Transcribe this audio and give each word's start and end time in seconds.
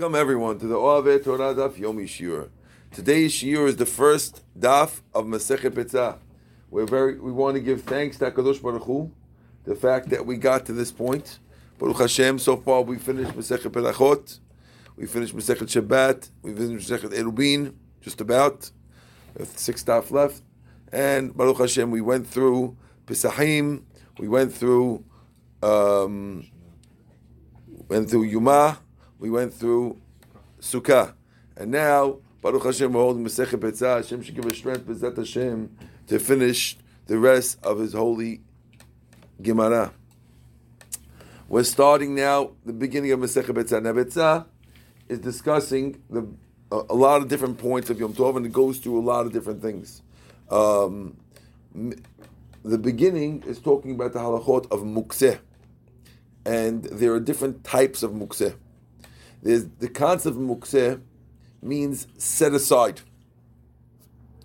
Welcome 0.00 0.18
everyone 0.18 0.58
to 0.60 0.66
the 0.66 0.76
Oave 0.76 1.22
Torah 1.22 1.54
Daf 1.54 1.74
Yomi 1.74 2.04
Shiur. 2.04 2.48
Today's 2.90 3.34
Shiur 3.34 3.68
is 3.68 3.76
the 3.76 3.84
first 3.84 4.42
Daf 4.58 5.02
of 5.12 5.26
Masechet 5.26 5.72
Betzah. 5.72 6.16
We're 6.70 6.86
very, 6.86 7.20
we 7.20 7.30
want 7.30 7.56
to 7.56 7.60
give 7.60 7.82
thanks 7.82 8.16
to 8.16 8.30
Hakadosh 8.30 8.62
Baruch 8.62 8.84
Hu, 8.84 9.12
the 9.64 9.74
fact 9.74 10.08
that 10.08 10.24
we 10.24 10.38
got 10.38 10.64
to 10.64 10.72
this 10.72 10.90
point. 10.90 11.38
Baruch 11.78 11.98
Hashem. 11.98 12.38
So 12.38 12.56
far, 12.56 12.80
we 12.80 12.96
finished 12.96 13.32
Masechet 13.32 13.70
Berachot, 13.70 14.38
we 14.96 15.04
finished 15.04 15.36
Masechet 15.36 15.68
Shabbat, 15.68 16.30
we 16.40 16.54
finished 16.54 16.90
Masechet 16.90 17.12
Erubin, 17.12 17.74
just 18.00 18.22
about. 18.22 18.70
Have 19.38 19.48
six 19.48 19.84
Daf 19.84 20.10
left, 20.10 20.40
and 20.90 21.36
Baruch 21.36 21.58
Hashem, 21.58 21.90
we 21.90 22.00
went 22.00 22.26
through 22.26 22.74
Pesachim, 23.06 23.82
we 24.18 24.28
went 24.28 24.54
through, 24.54 25.04
um, 25.62 26.46
went 27.90 28.08
through 28.08 28.22
Yuma 28.22 28.78
we 29.20 29.30
went 29.30 29.54
through 29.54 30.00
Sukkah, 30.60 31.12
and 31.56 31.70
now 31.70 32.18
Baruch 32.40 32.64
Hashem 32.64 32.92
we're 32.92 33.02
holding 33.02 33.24
Masechet 33.24 33.60
Betzah. 33.60 33.98
Hashem 33.98 34.22
should 34.22 34.34
give 34.34 34.46
us 34.46 34.56
strength, 34.56 34.86
Bezat 34.86 35.16
Hashem, 35.16 35.76
to 36.06 36.18
finish 36.18 36.76
the 37.06 37.18
rest 37.18 37.58
of 37.62 37.78
His 37.78 37.92
holy 37.92 38.40
Gemara. 39.40 39.92
We're 41.48 41.64
starting 41.64 42.14
now 42.14 42.52
the 42.64 42.72
beginning 42.72 43.12
of 43.12 43.20
Masechet 43.20 43.54
Betzah. 43.54 43.82
Now 43.82 43.92
Betzah 43.92 44.46
is 45.08 45.18
discussing 45.18 46.02
the 46.08 46.26
a, 46.72 46.82
a, 46.88 46.94
lot 46.94 47.20
of 47.20 47.28
different 47.28 47.58
points 47.58 47.90
of 47.90 48.00
Yom 48.00 48.14
Tov, 48.14 48.36
and 48.36 48.46
it 48.46 48.52
goes 48.52 48.78
through 48.78 48.98
a 48.98 49.02
lot 49.02 49.26
of 49.26 49.32
different 49.32 49.60
things. 49.60 50.02
Um, 50.50 51.16
the 52.64 52.78
beginning 52.78 53.42
is 53.46 53.58
talking 53.58 53.92
about 53.92 54.12
the 54.12 54.20
halachot 54.20 54.70
of 54.70 54.80
mukseh, 54.80 55.40
and 56.46 56.84
there 56.84 57.12
are 57.12 57.20
different 57.20 57.64
types 57.64 58.02
of 58.02 58.12
mukseh. 58.12 58.54
There's 59.42 59.66
the 59.78 59.88
concept 59.88 60.36
of 60.36 60.42
mukseh 60.42 61.00
means 61.62 62.06
set 62.18 62.52
aside. 62.52 63.00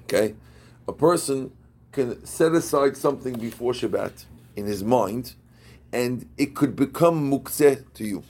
Okay, 0.04 0.36
a 0.88 0.94
person 0.94 1.52
can 1.92 2.26
set 2.26 2.54
aside 2.54 2.96
something 2.96 3.34
before 3.40 3.74
Shabbat 3.74 4.26
in 4.56 4.66
his 4.66 4.84
mind, 4.84 5.36
and 5.92 6.28
it 6.38 6.56
could 6.56 6.76
become 6.76 7.30
mukseh 7.32 7.84
to 7.94 8.06
you 8.06 8.24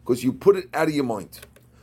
because 0.00 0.24
you 0.24 0.32
put 0.32 0.56
it 0.56 0.68
out 0.74 0.88
of 0.88 0.94
your 0.94 1.04
mind. 1.04 1.40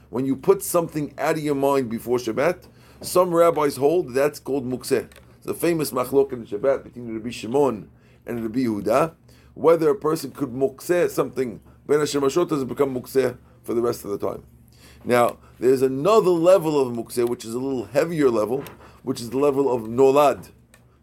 When 0.09 0.25
you 0.25 0.35
put 0.35 0.63
something 0.63 1.13
out 1.17 1.37
of 1.37 1.43
your 1.43 1.55
mind 1.55 1.89
before 1.89 2.17
Shabbat, 2.17 2.67
some 3.01 3.33
rabbis 3.33 3.77
hold 3.77 4.13
that's 4.13 4.39
called 4.39 4.69
mukseh. 4.69 5.09
The 5.43 5.53
famous 5.53 5.91
machlok 5.91 6.33
in 6.33 6.45
Shabbat 6.45 6.83
between 6.83 7.13
Rabbi 7.13 7.29
Shimon 7.29 7.89
and 8.25 8.43
Rabbi 8.43 8.59
Yehuda, 8.59 9.13
whether 9.53 9.89
a 9.89 9.95
person 9.95 10.31
could 10.31 10.49
mukseh 10.49 11.09
something 11.09 11.61
ben 11.87 11.99
Hashem 11.99 12.21
does 12.21 12.61
it 12.61 12.67
become 12.67 12.93
mukseh 12.93 13.37
for 13.63 13.73
the 13.73 13.81
rest 13.81 14.03
of 14.05 14.11
the 14.11 14.17
time. 14.17 14.43
Now, 15.05 15.37
there's 15.59 15.81
another 15.81 16.29
level 16.29 16.79
of 16.79 16.93
mukseh, 16.93 17.27
which 17.27 17.45
is 17.45 17.53
a 17.53 17.59
little 17.59 17.85
heavier 17.85 18.29
level, 18.29 18.63
which 19.03 19.21
is 19.21 19.29
the 19.29 19.37
level 19.37 19.71
of 19.73 19.83
nolad. 19.83 20.51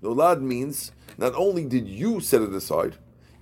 Nolad 0.02 0.40
means 0.40 0.92
not 1.18 1.34
only 1.34 1.64
did 1.64 1.88
you 1.88 2.20
set 2.20 2.42
it 2.42 2.52
aside, 2.52 2.96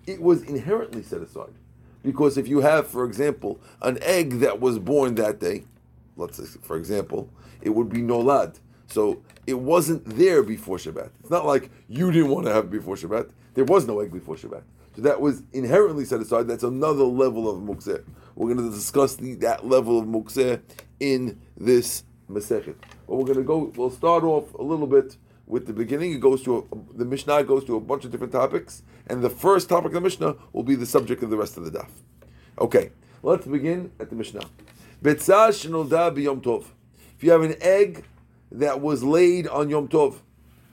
it 0.06 0.23
was 0.23 0.43
inherently 0.43 1.03
set 1.03 1.21
aside. 1.21 1.55
Because 2.03 2.37
if 2.37 2.47
you 2.47 2.61
have, 2.61 2.87
for 2.87 3.05
example, 3.05 3.61
an 3.81 3.98
egg 4.03 4.41
that 4.41 4.61
was 4.61 4.79
born 4.79 5.15
that 5.17 5.41
day, 5.41 5.65
let's 6.17 6.37
say, 6.37 6.59
for 6.62 6.77
example, 6.77 7.31
it 7.62 7.71
would 7.71 7.89
be 7.89 8.01
nolad. 8.01 8.61
So 8.87 9.23
it 9.47 9.55
wasn't 9.55 10.05
there 10.05 10.43
before 10.43 10.77
Shabbat. 10.77 11.11
It's 11.21 11.31
not 11.31 11.47
like 11.47 11.71
you 11.89 12.12
didn't 12.12 12.31
want 12.31 12.47
to 12.47 12.53
have 12.53 12.65
it 12.65 12.71
before 12.71 12.97
Shabbat. 12.97 13.31
There 13.55 13.65
was 13.65 13.87
no 13.87 14.01
egg 14.01 14.12
before 14.12 14.37
Shabbat. 14.37 14.62
So 14.97 15.03
that 15.03 15.21
was 15.21 15.43
inherently 15.53 16.05
set 16.05 16.21
aside. 16.21 16.47
That's 16.47 16.62
another 16.62 17.05
level 17.05 17.51
of 17.51 17.62
mukseh. 17.62 18.05
We're 18.35 18.53
going 18.55 18.69
to 18.69 18.75
discuss 18.75 19.17
the, 19.17 19.35
that 19.37 19.67
level 19.67 19.99
of 19.99 20.07
mukseh 20.07 20.61
in 21.01 21.41
this 21.57 22.05
Masechet. 22.31 22.77
But 23.07 23.17
we're 23.17 23.25
going 23.25 23.39
to 23.39 23.45
go, 23.45 23.73
we'll 23.77 23.91
start 23.91 24.25
off 24.25 24.55
a 24.55 24.63
little 24.63 24.87
bit 24.87 25.17
with 25.47 25.67
the 25.67 25.73
beginning. 25.73 26.13
It 26.13 26.21
goes 26.21 26.43
to, 26.45 26.67
a, 26.73 26.97
the 26.97 27.05
Mishnah 27.05 27.45
goes 27.45 27.65
to 27.67 27.77
a 27.77 27.81
bunch 27.81 28.05
of 28.05 28.11
different 28.11 28.33
topics. 28.33 28.83
And 29.06 29.23
the 29.23 29.31
first 29.31 29.69
topic 29.69 29.89
of 29.89 29.94
the 29.94 30.00
Mishnah 30.00 30.37
will 30.53 30.62
be 30.62 30.75
the 30.75 30.87
subject 30.87 31.23
of 31.23 31.31
the 31.31 31.37
rest 31.37 31.56
of 31.56 31.65
the 31.65 31.71
daf. 31.78 31.89
Okay, 32.59 32.91
let's 33.23 33.47
begin 33.47 33.93
at 34.00 34.11
the 34.11 34.17
Mishnah. 34.17 34.43
If 35.03 35.28
you 37.21 37.31
have 37.31 37.43
an 37.43 37.55
egg 37.61 38.05
that 38.50 38.81
was 38.81 39.05
laid 39.05 39.47
on 39.49 39.69
Yom 39.69 39.89
Tov, 39.89 40.17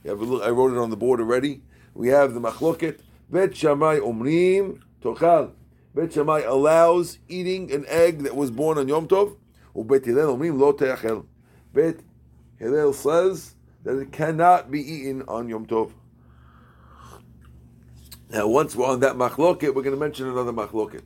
you 0.03 0.09
have 0.11 0.21
a 0.21 0.35
I 0.37 0.49
wrote 0.49 0.73
it 0.73 0.79
on 0.79 0.89
the 0.89 0.97
board 0.97 1.19
already. 1.19 1.61
We 1.93 2.07
have 2.07 2.33
the 2.33 2.39
machloket. 2.39 2.99
Bet 3.29 3.55
Shammai 3.55 3.99
omrim 3.99 4.81
tochal. 5.01 5.51
Bet 5.93 6.13
Shammai 6.13 6.41
allows 6.41 7.17
eating 7.27 7.71
an 7.71 7.85
egg 7.87 8.19
that 8.23 8.35
was 8.35 8.49
born 8.49 8.77
on 8.77 8.87
Yom 8.87 9.07
Tov. 9.07 9.35
Bet 9.75 10.05
Hillel. 10.05 10.37
Bet 11.73 11.95
Hillel 12.57 12.93
says 12.93 13.55
that 13.83 13.97
it 13.97 14.11
cannot 14.11 14.71
be 14.71 14.79
eaten 14.79 15.23
on 15.27 15.49
Yom 15.49 15.65
Tov. 15.65 15.91
Now, 18.29 18.47
once 18.47 18.75
we're 18.75 18.85
on 18.85 19.01
that 19.01 19.15
machloket, 19.15 19.75
we're 19.75 19.83
going 19.83 19.95
to 19.95 19.97
mention 19.97 20.27
another 20.27 20.53
machloket. 20.53 21.03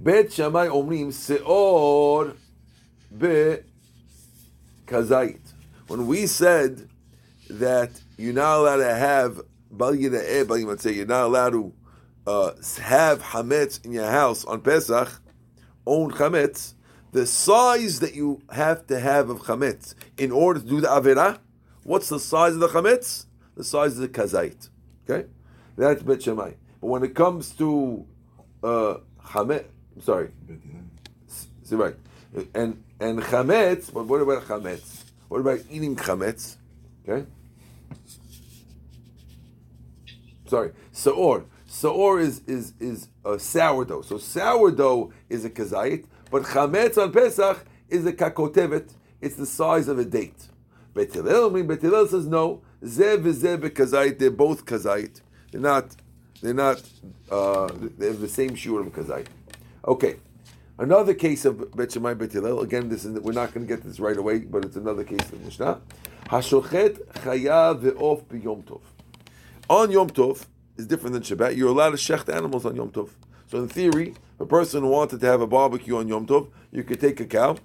Bet 0.00 0.32
Shammai 0.32 0.68
omrim 0.68 1.08
seor 1.08 2.34
be 3.16 3.58
kazait. 4.86 5.40
When 5.88 6.06
we 6.06 6.26
said 6.26 6.88
that 7.50 7.90
you're 8.16 8.32
not 8.32 8.60
allowed 8.60 8.76
to 8.76 8.94
have 8.94 9.42
bal 9.70 9.92
let's 9.92 10.82
say 10.82 10.92
you're 10.92 11.04
not 11.06 11.26
allowed 11.26 11.50
to 11.50 11.72
uh, 12.26 12.52
have 12.80 13.22
hametz 13.22 13.84
in 13.84 13.92
your 13.92 14.10
house 14.10 14.44
on 14.44 14.60
Pesach, 14.60 15.20
own 15.86 16.10
chametz, 16.10 16.74
the 17.12 17.26
size 17.26 18.00
that 18.00 18.14
you 18.14 18.40
have 18.50 18.86
to 18.86 19.00
have 19.00 19.30
of 19.30 19.40
chametz 19.40 19.94
in 20.16 20.30
order 20.30 20.60
to 20.60 20.66
do 20.66 20.80
the 20.80 20.88
avera, 20.88 21.38
what's 21.82 22.08
the 22.08 22.20
size 22.20 22.54
of 22.54 22.60
the 22.60 22.68
chametz? 22.68 23.26
The 23.56 23.64
size 23.64 23.98
of 23.98 24.02
the 24.02 24.08
kazait. 24.08 24.68
Okay, 25.08 25.28
that's 25.76 26.02
bet 26.02 26.18
shemai. 26.18 26.54
But 26.80 26.86
when 26.86 27.02
it 27.02 27.14
comes 27.14 27.50
to 27.52 28.06
uh, 28.62 28.98
chametz, 29.24 29.66
sorry, 30.00 30.30
see 31.64 31.74
right, 31.74 31.96
and 32.54 32.82
and 33.00 33.20
chametz. 33.20 33.92
But 33.92 34.06
what 34.06 34.20
about 34.20 34.44
chametz? 34.44 35.04
What 35.28 35.40
about 35.40 35.60
eating 35.70 35.96
chametz? 35.96 36.56
Okay. 37.08 37.26
sorry, 40.50 40.72
saor. 40.92 41.44
Saor 41.70 42.18
is 42.18 42.42
is 42.48 42.72
is 42.80 43.08
a 43.24 43.38
sourdough. 43.38 44.02
So 44.02 44.18
sourdough 44.18 45.12
is 45.28 45.44
a 45.44 45.50
kazayit, 45.50 46.04
but 46.28 46.42
chametz 46.42 47.00
on 47.00 47.12
Pesach 47.12 47.64
is 47.88 48.04
a 48.04 48.12
kakotevet. 48.12 48.90
It's 49.20 49.36
the 49.36 49.46
size 49.46 49.86
of 49.86 49.96
a 50.00 50.04
date. 50.04 50.48
Bet 50.94 51.12
Hillel, 51.12 51.62
Bet 51.62 51.80
Hillel 51.80 52.08
says 52.08 52.26
no. 52.26 52.62
Zeh 52.82 53.22
zev 53.22 53.60
kazayit. 53.70 54.18
They're 54.18 54.32
both 54.32 54.66
kazayit. 54.66 55.20
They're 55.52 55.60
not. 55.60 55.94
They're 56.42 56.54
not. 56.54 56.82
Uh, 57.30 57.70
they 57.98 58.06
have 58.08 58.20
the 58.20 58.28
same 58.28 58.50
shiur 58.50 58.84
of 58.84 58.92
kazayit. 58.92 59.28
Okay. 59.86 60.16
Another 60.76 61.14
case 61.14 61.44
of 61.44 61.76
Bet 61.76 61.90
Shemai 61.90 62.18
Bet 62.18 62.32
Hillel. 62.32 62.62
Again, 62.62 62.88
this 62.88 63.04
is 63.04 63.20
we're 63.20 63.30
not 63.30 63.54
going 63.54 63.64
to 63.64 63.72
get 63.72 63.84
this 63.84 64.00
right 64.00 64.16
away, 64.16 64.40
but 64.40 64.64
it's 64.64 64.76
another 64.76 65.04
case 65.04 65.30
of 65.32 65.40
Mishnah. 65.44 65.80
Hashochet 66.30 67.06
chayav 67.22 67.82
ve'of 67.82 68.24
b'yom 68.24 68.64
tov 68.64 68.80
on 69.70 69.88
Yom 69.92 70.10
Tov 70.10 70.46
is 70.80 70.86
different 70.86 71.12
than 71.12 71.22
Shabbat. 71.22 71.56
You're 71.56 71.68
allowed 71.68 71.90
to 71.90 71.96
shecht 71.96 72.34
animals 72.34 72.64
on 72.66 72.74
Yom 72.74 72.90
Tov. 72.90 73.10
So 73.46 73.58
in 73.58 73.68
theory, 73.68 74.14
a 74.38 74.46
person 74.46 74.86
wanted 74.86 75.20
to 75.20 75.26
have 75.26 75.40
a 75.40 75.46
barbecue 75.46 75.96
on 75.96 76.08
Yom 76.08 76.26
Tov, 76.26 76.50
you 76.72 76.82
could 76.82 77.00
take 77.00 77.20
a 77.20 77.26
cow 77.26 77.56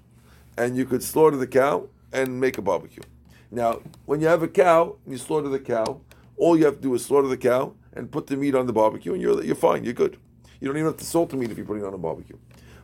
and 0.57 0.75
you 0.75 0.85
could 0.85 1.03
slaughter 1.03 1.37
the 1.37 1.47
cow 1.47 1.87
and 2.11 2.39
make 2.39 2.57
a 2.57 2.61
barbecue. 2.61 3.03
Now, 3.51 3.81
when 4.05 4.19
you 4.21 4.27
have 4.27 4.43
a 4.43 4.47
cow 4.47 4.97
you 5.07 5.17
slaughter 5.17 5.49
the 5.49 5.59
cow, 5.59 6.01
all 6.37 6.57
you 6.57 6.65
have 6.65 6.75
to 6.77 6.81
do 6.81 6.93
is 6.93 7.05
slaughter 7.05 7.27
the 7.27 7.37
cow 7.37 7.73
and 7.93 8.11
put 8.11 8.27
the 8.27 8.35
meat 8.35 8.55
on 8.55 8.67
the 8.67 8.73
barbecue, 8.73 9.13
and 9.13 9.21
you're 9.21 9.41
you're 9.43 9.55
fine. 9.55 9.83
You're 9.83 9.93
good. 9.93 10.17
You 10.59 10.67
don't 10.67 10.77
even 10.77 10.87
have 10.87 10.97
to 10.97 11.05
salt 11.05 11.29
the 11.29 11.37
meat 11.37 11.51
if 11.51 11.57
you're 11.57 11.65
putting 11.65 11.83
it 11.83 11.87
on 11.87 11.93
a 11.93 11.97
barbecue. 11.97 12.37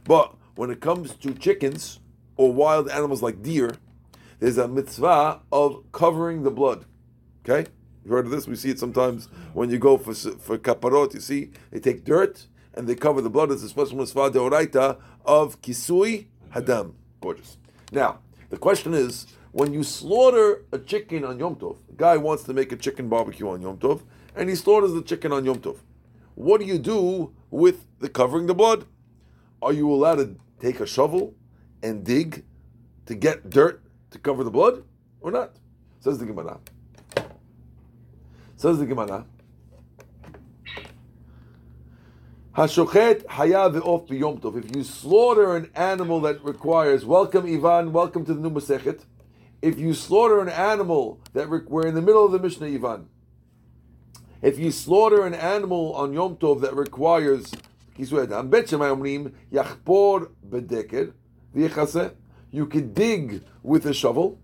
But 0.04 0.36
when 0.56 0.70
it 0.70 0.80
comes 0.80 1.16
to 1.16 1.34
chickens 1.34 2.00
or 2.38 2.54
wild 2.54 2.90
animals 2.90 3.22
like 3.22 3.42
deer, 3.42 3.76
there's 4.40 4.58
a 4.58 4.68
mitzvah 4.68 5.42
of 5.52 5.84
covering 5.92 6.44
the 6.44 6.52
blood. 6.52 6.86
Okay, 7.44 7.70
you 8.04 8.12
heard 8.12 8.26
of 8.26 8.32
this? 8.32 8.48
We 8.48 8.56
see 8.56 8.70
it 8.70 8.80
sometimes 8.80 9.28
when 9.54 9.70
you 9.70 9.78
go 9.78 9.98
for 9.98 10.14
for 10.14 10.58
kaparot. 10.58 11.14
You 11.14 11.20
see, 11.20 11.52
they 11.72 11.80
take 11.80 12.04
dirt 12.04 12.48
and 12.74 12.88
they 12.88 12.96
cover 12.96 13.22
the 13.22 13.30
blood. 13.30 13.52
It's 13.52 13.64
a 13.64 13.70
special 13.70 13.98
mitzvah 13.98 14.32
deoraita 14.32 14.98
of 15.26 15.62
kisui 15.62 16.28
hadam. 16.54 16.94
Gorgeous. 17.22 17.58
Now, 17.92 18.20
the 18.50 18.58
question 18.58 18.94
is, 18.94 19.28
when 19.52 19.74
you 19.74 19.84
slaughter 19.84 20.66
a 20.72 20.80
chicken 20.80 21.26
on 21.26 21.38
Yom 21.38 21.56
Tov, 21.56 21.78
a 21.90 21.94
guy 21.96 22.18
wants 22.18 22.44
to 22.44 22.54
make 22.54 22.72
a 22.72 22.78
chicken 22.78 23.10
barbecue 23.10 23.50
on 23.50 23.62
Yom 23.62 23.78
Tov, 23.78 24.02
and 24.36 24.50
he 24.50 24.56
slaughters 24.56 24.94
the 24.94 25.02
chicken 25.02 25.32
on 25.32 25.46
Yom 25.46 25.60
Tov. 25.60 25.78
What 26.36 26.62
do 26.62 26.66
you 26.66 26.80
do 26.80 27.34
with 27.50 27.86
the 28.00 28.10
covering 28.10 28.48
the 28.48 28.56
blood? 28.56 28.86
Are 29.62 29.74
you 29.74 29.92
allowed 29.92 30.16
to 30.16 30.36
take 30.60 30.80
a 30.80 30.88
shovel 30.88 31.36
and 31.84 32.04
dig 32.04 32.46
to 33.06 33.14
get 33.14 33.50
dirt 33.50 33.84
to 34.12 34.18
cover 34.18 34.44
the 34.44 34.52
blood, 34.52 34.84
or 35.20 35.32
not? 35.32 35.58
Says 36.00 36.18
the 36.18 36.26
Gemara. 36.26 36.60
Says 38.62 38.78
the 38.78 38.86
Gemara. 38.86 39.26
Hashochet 42.56 43.26
haya 43.26 43.72
ve'of 43.72 44.08
b'yom 44.08 44.40
tov. 44.40 44.64
If 44.64 44.76
you 44.76 44.84
slaughter 44.84 45.56
an 45.56 45.72
animal 45.74 46.22
that 46.22 46.44
requires, 46.44 47.04
welcome 47.04 47.48
Ivan, 47.48 47.92
welcome 47.92 48.24
to 48.24 48.36
the 48.36 48.40
new 48.40 48.52
Masechet. 48.52 49.06
If 49.64 49.80
you 49.80 49.96
slaughter 49.96 50.40
an 50.42 50.50
animal 50.50 51.20
that 51.34 51.50
re- 51.50 51.62
we're 51.68 51.88
in 51.88 51.96
the 51.96 52.04
middle 52.04 52.24
of 52.24 52.32
the 52.32 52.38
Mishnah, 52.38 52.68
Ivan. 52.68 53.10
If 54.44 54.60
you 54.60 54.70
slaughter 54.70 55.26
an 55.26 55.34
animal 55.34 55.96
on 55.96 56.14
Yom 56.14 56.36
Tov 56.36 56.62
that 56.62 56.76
requires. 56.76 57.52
You 62.52 62.66
can 62.68 62.94
dig 62.94 63.44
with 63.64 63.86
a 63.88 63.94
shovel 63.96 64.40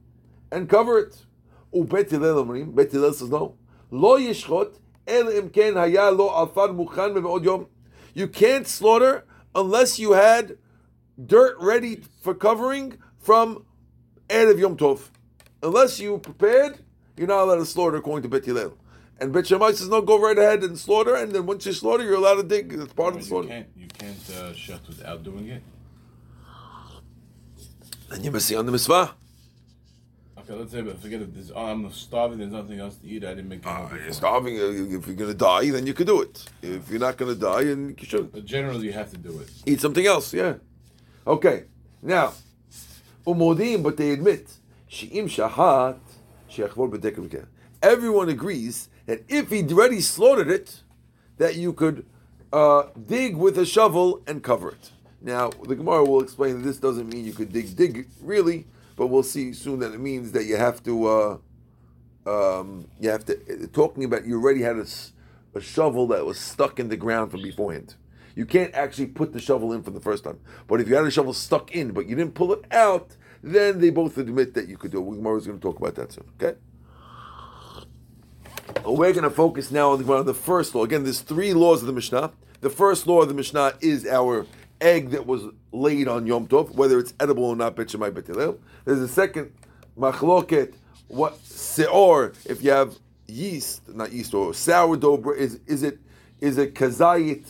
and 0.52 0.68
cover 0.68 0.98
it. 0.98 1.24
Bet 1.72 2.12
Hillel 2.12 3.14
says 3.14 3.30
no. 3.30 3.58
Lo 3.92 4.18
yishchot 4.19 4.75
el 5.07 5.25
imken 5.25 5.75
haya 5.75 6.12
lo 6.12 6.30
alfar 6.30 6.69
mukhan 6.75 7.13
me'od 7.22 7.44
yom. 7.44 7.68
You 8.13 8.28
can't 8.28 8.68
slaughter 8.68 9.25
unless 9.56 10.00
you 10.00 10.13
had 10.13 10.57
dirt 11.24 11.56
ready 11.60 12.01
for 12.22 12.34
covering 12.34 12.98
from 13.19 13.66
Erev 14.30 14.60
Yom 14.60 14.75
Tov. 14.78 15.10
Unless 15.63 16.00
you 16.00 16.18
prepared, 16.19 16.80
you're 17.16 17.28
not 17.28 17.44
allowed 17.44 17.56
to 17.57 17.66
slaughter 17.66 17.98
according 17.98 18.24
to 18.24 18.30
Bet 18.30 18.45
Hillel. 18.45 18.78
And 19.19 19.34
Bet 19.34 19.48
Shammai 19.48 19.72
says, 19.72 19.90
no, 19.90 20.01
go 20.01 20.19
right 20.19 20.38
ahead 20.38 20.63
and 20.63 20.78
slaughter, 20.78 21.16
and 21.16 21.31
then 21.31 21.45
once 21.48 21.66
you 21.66 21.74
slaughter, 21.74 22.04
you're 22.04 22.16
allowed 22.16 22.36
to 22.36 22.44
dig. 22.44 22.72
It's 22.74 22.94
part 22.94 23.13
No, 23.13 23.18
of 23.18 23.24
the 23.24 23.28
slaughter. 23.28 23.48
can't 23.48 23.68
you 23.75 23.88
can't 23.88 24.30
uh, 24.30 24.51
shecht 24.54 24.88
without 24.88 25.24
doing 25.24 25.48
it. 25.48 25.63
And 28.12 28.24
you 28.24 28.31
must 28.31 28.45
see 28.48 28.56
on 28.56 28.66
the 28.66 28.72
mitzvah. 28.72 29.16
Okay, 30.49 30.57
let's 30.57 30.71
say, 30.71 30.81
but 30.81 30.97
forget 31.01 31.21
it. 31.21 31.33
There's, 31.33 31.51
oh, 31.51 31.65
I'm 31.65 31.91
starving. 31.91 32.38
There's 32.38 32.53
nothing 32.53 32.79
else 32.79 32.95
to 32.97 33.07
eat. 33.07 33.25
I 33.25 33.33
didn't 33.33 33.49
make 33.49 33.59
it. 33.59 33.67
Uh, 33.67 33.89
you're 34.01 34.13
starving. 34.13 34.57
uh, 34.57 34.97
If 34.97 35.05
you're 35.05 35.27
to 35.27 35.33
die, 35.33 35.71
then 35.71 35.85
you 35.85 35.94
could 35.94 36.07
do 36.07 36.21
it. 36.21 36.45
If 36.61 36.89
you're 36.89 37.01
not 37.01 37.17
to 37.17 37.35
die, 37.35 37.65
then 37.65 37.95
you 37.99 38.05
shouldn't. 38.07 38.31
But 38.31 38.45
generally, 38.45 38.85
you 38.85 38.94
have 38.94 39.11
to 39.11 39.17
do 39.17 39.38
it. 39.41 39.49
Eat 39.65 39.81
something 39.81 40.05
else, 40.05 40.33
yeah. 40.33 40.53
Okay. 41.25 41.65
Now, 42.01 42.31
umodim, 43.25 43.83
but 43.83 43.97
they 43.97 44.11
admit, 44.11 44.53
she'im 44.88 45.27
shahat, 45.27 45.99
she'achvor. 46.47 47.45
Everyone 47.83 48.29
agrees 48.29 48.88
that 49.05 49.23
if 49.27 49.49
he'd 49.49 49.69
already 49.73 49.99
slaughtered 49.99 50.49
it, 50.49 50.81
that 51.39 51.57
you 51.57 51.73
could 51.73 52.05
uh, 52.53 52.83
dig 53.05 53.35
with 53.35 53.57
a 53.57 53.65
shovel 53.65 54.21
and 54.25 54.41
cover 54.41 54.69
it. 54.69 54.91
Now, 55.21 55.49
the 55.49 55.75
Gemara 55.75 56.05
will 56.05 56.21
explain 56.21 56.53
that 56.55 56.63
this 56.63 56.77
doesn't 56.77 57.11
mean 57.11 57.25
you 57.25 57.33
could 57.33 57.51
dig, 57.51 57.75
dig 57.75 58.07
really, 58.21 58.65
but 58.97 59.07
we'll 59.07 59.23
see 59.23 59.53
soon 59.53 59.79
that 59.79 59.94
it 59.94 59.99
means 59.99 60.33
that 60.33 60.44
you 60.44 60.57
have 60.57 60.83
to, 60.83 61.07
uh, 61.07 61.38
um, 62.25 62.89
you 62.99 63.09
have 63.09 63.23
to, 63.25 63.67
talking 63.67 64.03
about 64.03 64.25
you 64.25 64.35
already 64.41 64.63
had 64.63 64.75
a 64.75 65.61
shovel 65.61 66.07
that 66.07 66.25
was 66.25 66.38
stuck 66.38 66.79
in 66.79 66.89
the 66.89 66.97
ground 66.97 67.31
from 67.31 67.41
beforehand. 67.44 67.95
You 68.35 68.45
can't 68.45 68.73
actually 68.73 69.07
put 69.07 69.33
the 69.33 69.39
shovel 69.39 69.71
in 69.71 69.81
for 69.81 69.91
the 69.91 69.99
first 69.99 70.23
time. 70.23 70.39
But 70.67 70.81
if 70.81 70.89
you 70.89 70.95
had 70.95 71.05
a 71.05 71.11
shovel 71.11 71.33
stuck 71.33 71.71
in, 71.71 71.91
but 71.91 72.07
you 72.07 72.15
didn't 72.15 72.33
pull 72.33 72.51
it 72.53 72.65
out, 72.71 73.15
then 73.41 73.79
they 73.79 73.91
both 73.91 74.17
admit 74.17 74.53
that 74.55 74.67
you 74.67 74.77
could 74.77 74.91
do 74.91 74.99
it. 74.99 75.15
Gemara 75.15 75.38
is 75.38 75.47
going 75.47 75.59
to 75.59 75.61
talk 75.61 75.79
about 75.79 75.95
that 75.95 76.11
soon, 76.11 76.25
okay? 76.39 76.57
We're 78.83 79.13
going 79.13 79.23
to 79.23 79.29
focus 79.29 79.71
now 79.71 79.91
on 79.91 80.03
the, 80.03 80.13
on 80.13 80.25
the 80.25 80.33
first 80.33 80.75
law. 80.75 80.83
Again, 80.83 81.03
there's 81.03 81.21
three 81.21 81.53
laws 81.53 81.81
of 81.81 81.88
the 81.88 81.94
Mishnah. 81.94 82.31
The 82.61 82.69
first 82.69 83.07
law 83.07 83.21
of 83.21 83.27
the 83.27 83.33
Mishnah 83.33 83.73
is 83.81 84.05
our 84.05 84.45
egg 84.81 85.12
that 85.12 85.25
was 85.25 85.44
laid 85.71 86.07
on 86.07 86.25
Yom 86.25 86.47
Tov, 86.47 86.71
whether 86.75 87.00
it's 87.00 87.13
edible 87.19 87.45
or 87.45 87.56
not, 87.56 87.75
Bet 87.75 87.88
Shemai, 87.88 88.13
Bet 88.13 88.25
There's 88.85 89.00
a 89.00 89.07
second 89.07 89.51
machloket, 89.97 90.75
what 91.07 91.38
seor, 91.44 92.35
if 92.45 92.63
you 92.63 92.71
have 92.71 92.97
yeast, 93.27 93.88
not 93.94 94.12
yeast 94.12 94.33
or 94.33 94.53
sourdough, 94.53 95.31
is 95.31 95.59
is 95.65 95.83
it 95.83 96.00
is 96.39 96.57
it 96.57 96.75
kazayit, 96.75 97.50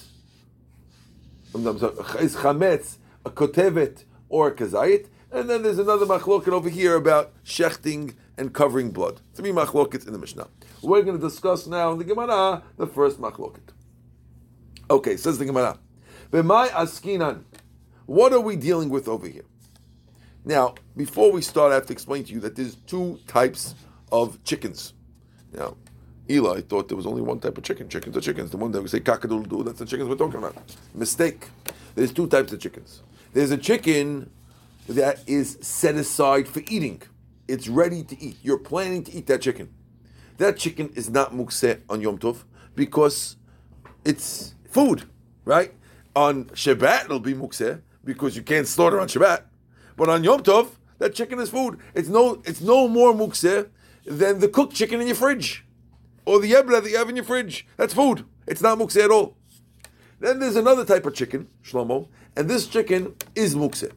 I'm 1.54 1.78
sorry, 1.78 1.96
is 2.20 2.36
chametz 2.36 2.98
a 3.26 3.30
kotevet 3.30 4.04
or 4.30 4.50
a 4.50 4.56
kazayit? 4.56 5.08
And 5.32 5.50
then 5.50 5.62
there's 5.64 5.80
another 5.80 6.06
machloket 6.06 6.50
over 6.50 6.70
here 6.70 6.96
about 6.96 7.34
shechting 7.44 8.16
and 8.38 8.54
covering 8.54 8.92
blood. 8.92 9.20
Three 9.34 9.52
machlokets 9.52 10.08
in 10.08 10.14
the 10.14 10.20
Mishnah. 10.20 10.48
We're 10.82 11.02
going 11.02 11.20
to 11.20 11.30
discuss 11.30 11.68
now 11.68 11.92
in 11.92 11.98
the 11.98 12.06
Gemara 12.06 12.64
the 12.78 12.88
first 12.88 13.20
machloket. 13.20 13.74
Okay, 14.90 15.18
says 15.18 15.38
the 15.38 15.46
Gemara. 15.46 15.78
B'mai 16.32 16.70
askinan. 16.70 17.44
What 18.06 18.34
are 18.34 18.40
we 18.40 18.56
dealing 18.56 18.90
with 18.90 19.08
over 19.08 19.28
here? 19.28 19.46
Now, 20.44 20.76
before 20.96 21.32
we 21.32 21.42
start, 21.42 21.72
I 21.72 21.76
have 21.76 21.88
to 21.88 21.94
explain 21.94 22.24
to 22.26 22.34
you 22.34 22.40
that 22.42 22.56
there's 22.56 22.76
two 22.76 23.20
types 23.28 23.76
of 24.12 24.44
chickens. 24.44 24.94
Now, 25.54 25.76
Eli 26.30 26.62
thought 26.62 26.88
there 26.88 26.98
was 26.98 27.06
only 27.06 27.22
one 27.22 27.40
type 27.40 27.58
of 27.58 27.64
chicken. 27.64 27.90
Chickens 27.90 28.16
are 28.18 28.22
chickens. 28.22 28.52
The 28.52 28.58
one 28.58 28.72
that 28.72 28.82
we 28.82 28.88
say 28.88 29.00
cockadoodle-doo, 29.00 29.64
that's 29.64 29.80
the 29.80 29.86
chickens 29.86 30.10
we're 30.10 30.16
talking 30.16 30.40
about. 30.40 30.56
Mistake. 30.94 31.48
There's 31.96 32.12
two 32.12 32.28
types 32.28 32.52
of 32.54 32.60
chickens. 32.60 33.02
There's 33.34 33.52
a 33.52 33.58
chicken 33.58 34.30
that 34.88 35.20
is 35.28 35.58
set 35.62 35.96
aside 35.96 36.48
for 36.48 36.62
eating. 36.68 37.02
It's 37.48 37.68
ready 37.68 38.04
to 38.04 38.22
eat. 38.22 38.38
You're 38.42 38.58
planning 38.58 39.04
to 39.06 39.12
eat 39.14 39.28
that 39.28 39.42
chicken. 39.42 39.74
That 40.38 40.58
chicken 40.58 40.92
is 40.96 41.10
not 41.10 41.34
mukseh 41.34 41.82
on 41.90 42.02
Yom 42.02 42.20
Tov 42.20 42.44
because 42.76 43.38
it's 44.06 44.54
food, 44.70 45.04
right? 45.46 45.74
On 46.18 46.46
Shabbat 46.46 47.06
it'll 47.06 47.20
be 47.20 47.36
mukseh 47.36 47.80
because 48.04 48.36
you 48.36 48.42
can't 48.42 48.66
slaughter 48.66 49.00
on 49.00 49.08
Shabbat. 49.08 49.44
But 49.96 50.10
on 50.10 50.24
Yom 50.24 50.42
Tov, 50.42 50.70
that 50.98 51.14
chicken 51.14 51.40
is 51.40 51.52
food. 51.52 51.78
It's 51.94 52.10
no, 52.10 52.42
it's 52.44 52.60
no 52.60 52.88
more 52.88 53.14
mukseh 53.14 53.70
than 54.04 54.40
the 54.40 54.48
cooked 54.48 54.74
chicken 54.74 55.00
in 55.00 55.06
your 55.06 55.16
fridge 55.16 55.64
or 56.26 56.40
the 56.40 56.50
yebra 56.50 56.82
that 56.82 56.90
you 56.90 56.98
have 56.98 57.08
in 57.08 57.18
your 57.18 57.26
fridge. 57.26 57.68
That's 57.78 57.94
food. 57.94 58.26
It's 58.48 58.64
not 58.64 58.80
mukseh 58.80 59.04
at 59.04 59.12
all. 59.12 59.38
Then 60.20 60.40
there's 60.40 60.56
another 60.56 60.84
type 60.84 61.06
of 61.06 61.14
chicken, 61.14 61.50
Shlomo, 61.64 62.08
and 62.36 62.50
this 62.50 62.66
chicken 62.66 63.14
is 63.36 63.54
mukseh. 63.54 63.92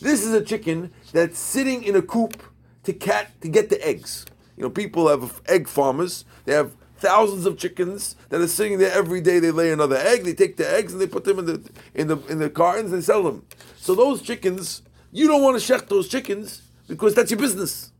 This 0.00 0.24
is 0.24 0.34
a 0.34 0.42
chicken 0.42 0.90
that's 1.12 1.38
sitting 1.38 1.84
in 1.84 1.94
a 1.94 2.02
coop 2.02 2.42
to 2.82 2.92
cat 2.92 3.40
to 3.42 3.48
get 3.48 3.70
the 3.70 3.80
eggs. 3.86 4.26
You 4.56 4.64
know, 4.64 4.70
people 4.70 5.06
have 5.06 5.40
egg 5.46 5.68
farmers. 5.68 6.24
They 6.46 6.52
have 6.52 6.74
thousands 7.00 7.46
of 7.46 7.58
chickens 7.58 8.16
that 8.28 8.40
are 8.40 8.48
sitting 8.48 8.78
there 8.78 8.92
every 8.92 9.20
day. 9.20 9.38
They 9.38 9.50
lay 9.50 9.72
another 9.72 9.96
egg. 9.96 10.24
They 10.24 10.34
take 10.34 10.56
the 10.56 10.70
eggs 10.70 10.92
and 10.92 11.00
they 11.00 11.06
put 11.06 11.24
them 11.24 11.38
in 11.38 11.46
the 11.46 11.70
in 11.94 12.08
the 12.08 12.18
in 12.28 12.38
the 12.38 12.50
cartons 12.50 12.92
and 12.92 13.02
sell 13.02 13.22
them. 13.22 13.46
So 13.76 13.94
those 13.94 14.22
chickens, 14.22 14.82
you 15.10 15.26
don't 15.26 15.42
want 15.42 15.60
to 15.60 15.72
shech 15.72 15.88
those 15.88 16.08
chickens 16.08 16.62
because 16.86 17.14
that's 17.14 17.30
your 17.30 17.40
business. 17.40 17.92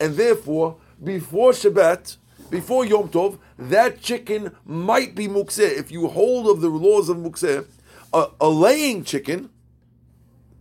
And 0.00 0.14
therefore, 0.14 0.76
before 1.02 1.52
Shabbat, 1.52 2.16
before 2.50 2.84
Yom 2.84 3.08
Tov, 3.08 3.38
that 3.58 4.00
chicken 4.00 4.54
might 4.64 5.14
be 5.14 5.28
mukseh. 5.28 5.78
If 5.78 5.90
you 5.90 6.08
hold 6.08 6.48
of 6.48 6.60
the 6.60 6.68
laws 6.68 7.08
of 7.08 7.16
mukseh, 7.16 7.66
a, 8.12 8.26
a 8.40 8.48
laying 8.48 9.04
chicken 9.04 9.50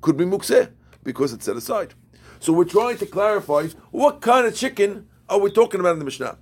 could 0.01 0.17
be 0.17 0.25
mukseh 0.25 0.69
because 1.03 1.33
it's 1.33 1.45
set 1.45 1.55
aside. 1.55 1.93
So 2.39 2.53
we're 2.53 2.65
trying 2.65 2.97
to 2.97 3.05
clarify 3.05 3.67
what 3.91 4.21
kind 4.21 4.45
of 4.45 4.55
chicken 4.55 5.07
are 5.29 5.39
we 5.39 5.51
talking 5.51 5.79
about 5.79 5.93
in 5.93 5.99
the 5.99 6.05
Mishnah. 6.05 6.37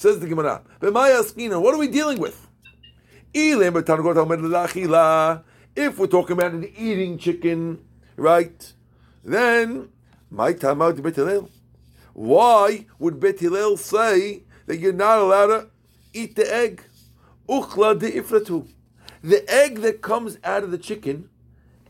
Says 0.00 0.18
the 0.18 0.26
Gemara. 0.26 0.62
"B'maya 0.80 1.20
askina, 1.20 1.60
What 1.60 1.74
are 1.74 1.78
we 1.78 1.86
dealing 1.86 2.18
with? 2.18 2.46
If 3.34 3.68
we're 5.98 6.06
talking 6.06 6.32
about 6.32 6.52
an 6.52 6.72
eating 6.74 7.18
chicken, 7.18 7.84
right? 8.16 8.72
Then 9.22 9.90
my 10.30 10.54
time 10.54 10.80
out 10.80 11.02
Bet 11.02 11.16
Hillel. 11.16 11.50
Why 12.14 12.86
would 12.98 13.20
Bet 13.20 13.40
Hillel 13.40 13.76
say 13.76 14.44
that 14.64 14.78
you're 14.78 14.94
not 14.94 15.18
allowed 15.18 15.48
to 15.48 15.66
eat 16.14 16.34
the 16.34 16.50
egg? 16.50 16.82
Uchla 17.46 17.98
de 17.98 18.10
ifratu. 18.12 18.66
The 19.22 19.44
egg 19.52 19.80
that 19.80 20.00
comes 20.00 20.38
out 20.42 20.64
of 20.64 20.70
the 20.70 20.78
chicken 20.78 21.28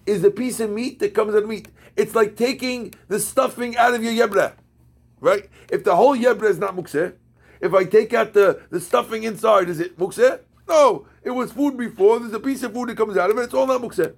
is 0.04 0.22
the 0.22 0.32
piece 0.32 0.58
of 0.58 0.70
meat 0.70 0.98
that 0.98 1.14
comes 1.14 1.32
out 1.36 1.44
of 1.44 1.48
meat. 1.48 1.68
It's 1.94 2.16
like 2.16 2.34
taking 2.34 2.92
the 3.06 3.20
stuffing 3.20 3.76
out 3.76 3.94
of 3.94 4.02
your 4.02 4.12
yebra, 4.12 4.54
right? 5.20 5.48
If 5.70 5.84
the 5.84 5.94
whole 5.94 6.16
yebra 6.16 6.48
is 6.48 6.58
not 6.58 6.74
mukseh, 6.74 7.12
if 7.60 7.74
I 7.74 7.84
take 7.84 8.14
out 8.14 8.32
the, 8.32 8.60
the 8.70 8.80
stuffing 8.80 9.24
inside, 9.24 9.68
is 9.68 9.80
it 9.80 9.98
mukseh? 9.98 10.40
No, 10.68 11.06
it 11.22 11.30
was 11.30 11.52
food 11.52 11.76
before. 11.76 12.20
There's 12.20 12.32
a 12.32 12.40
piece 12.40 12.62
of 12.62 12.72
food 12.72 12.88
that 12.88 12.96
comes 12.96 13.16
out 13.16 13.30
of 13.30 13.38
it. 13.38 13.42
It's 13.42 13.54
all 13.54 13.66
not 13.66 13.82
mukseh. 13.82 14.14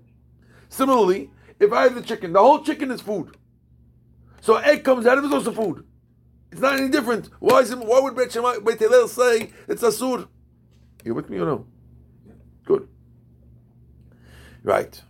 Similarly, 0.68 1.30
if 1.58 1.72
I 1.72 1.84
have 1.84 1.94
the 1.94 2.02
chicken, 2.02 2.32
the 2.32 2.40
whole 2.40 2.62
chicken 2.62 2.90
is 2.90 3.00
food. 3.00 3.36
So 4.40 4.56
egg 4.56 4.84
comes 4.84 5.06
out 5.06 5.18
of 5.18 5.24
it, 5.24 5.26
it's 5.28 5.34
also 5.34 5.52
food. 5.52 5.84
It's 6.50 6.60
not 6.60 6.74
any 6.78 6.88
different. 6.88 7.30
Why 7.38 7.60
is 7.60 7.70
it, 7.70 7.78
why 7.78 8.00
would 8.00 8.14
Bet 8.14 8.32
Hillel 8.32 9.08
say 9.08 9.50
it's 9.68 9.82
asur? 9.82 10.28
You 11.04 11.14
with 11.14 11.30
me 11.30 11.38
or 11.38 11.46
no? 11.46 11.66
Good. 12.64 12.88
Right. 14.62 15.00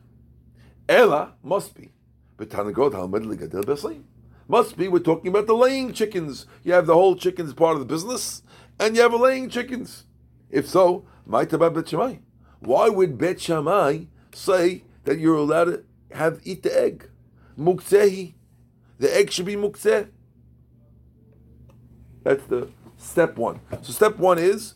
Ella 0.89 1.35
must 1.43 1.75
be. 1.75 1.93
But 2.37 2.49
Tanagod 2.51 2.93
Halmed 2.93 3.25
Ligadil 3.25 3.65
Besleim. 3.65 4.05
Must 4.53 4.77
be, 4.77 4.87
we're 4.87 4.99
talking 4.99 5.29
about 5.29 5.47
the 5.47 5.55
laying 5.55 5.95
chickens. 5.95 6.45
You 6.63 6.75
have 6.75 6.85
the 6.85 6.93
whole 6.93 7.17
chickens 7.17 7.55
part 7.55 7.73
of 7.73 7.81
the 7.81 7.87
business, 7.87 8.43
and 8.79 8.95
you 8.95 9.01
have 9.01 9.15
laying 9.15 9.49
chickens. 9.49 10.05
If 10.51 10.69
so, 10.69 11.07
Bet. 11.27 12.19
Why 12.61 12.91
would 12.91 13.17
Bet 13.17 13.41
Shammai 13.41 14.01
say 14.35 14.85
that 15.05 15.19
you're 15.19 15.37
allowed 15.37 15.65
to 15.65 15.85
have 16.11 16.43
eat 16.45 16.65
the 16.65 16.79
egg? 16.79 17.09
Muksehi. 17.59 18.35
The 18.99 19.17
egg 19.17 19.31
should 19.31 19.47
be 19.47 19.57
mukseh. 19.57 20.11
That's 22.23 22.45
the 22.45 22.69
step 22.99 23.39
one. 23.39 23.61
So 23.81 23.91
step 23.93 24.19
one 24.19 24.39
is 24.39 24.75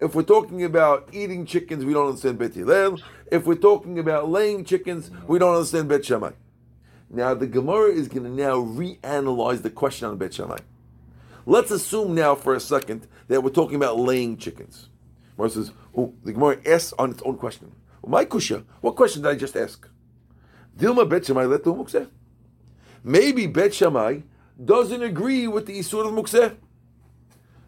if 0.00 0.16
we're 0.16 0.24
talking 0.24 0.64
about 0.64 1.08
eating 1.12 1.46
chickens, 1.46 1.84
we 1.84 1.92
don't 1.92 2.08
understand 2.08 2.40
Bet 2.40 2.54
Hillel. 2.54 2.98
If 3.30 3.46
we're 3.46 3.54
talking 3.54 4.00
about 4.00 4.28
laying 4.28 4.64
chickens, 4.64 5.08
we 5.28 5.38
don't 5.38 5.54
understand 5.54 5.88
Bet 5.88 6.04
Shammai. 6.04 6.32
Now 7.10 7.34
the 7.34 7.46
Gemara 7.46 7.90
is 7.90 8.08
going 8.08 8.24
to 8.24 8.30
now 8.30 8.56
reanalyze 8.56 9.62
the 9.62 9.70
question 9.70 10.08
on 10.08 10.18
Bet 10.18 10.34
Shammai. 10.34 10.58
Let's 11.46 11.70
assume 11.70 12.14
now 12.14 12.34
for 12.34 12.54
a 12.54 12.60
second 12.60 13.06
that 13.28 13.42
we're 13.42 13.50
talking 13.50 13.76
about 13.76 13.98
laying 13.98 14.36
chickens. 14.36 14.88
Gemara 15.36 15.50
says, 15.50 15.72
oh, 15.96 16.12
the 16.24 16.32
Gemara 16.32 16.58
asks 16.66 16.92
on 16.98 17.10
its 17.10 17.22
own 17.22 17.36
question. 17.38 17.72
My 18.06 18.24
kusha, 18.24 18.64
what 18.80 18.96
question 18.96 19.22
did 19.22 19.30
I 19.30 19.34
just 19.34 19.56
ask? 19.56 19.86
Dilma 20.76 21.08
Bet 21.08 21.26
Shammai 21.26 21.44
let 21.44 21.64
the 21.64 22.08
Maybe 23.04 23.46
Bet 23.46 23.74
Shammai 23.74 24.20
doesn't 24.62 25.02
agree 25.02 25.46
with 25.46 25.66
the 25.66 25.78
Isur 25.78 26.06
of 26.06 26.12
Mukseh. 26.12 26.56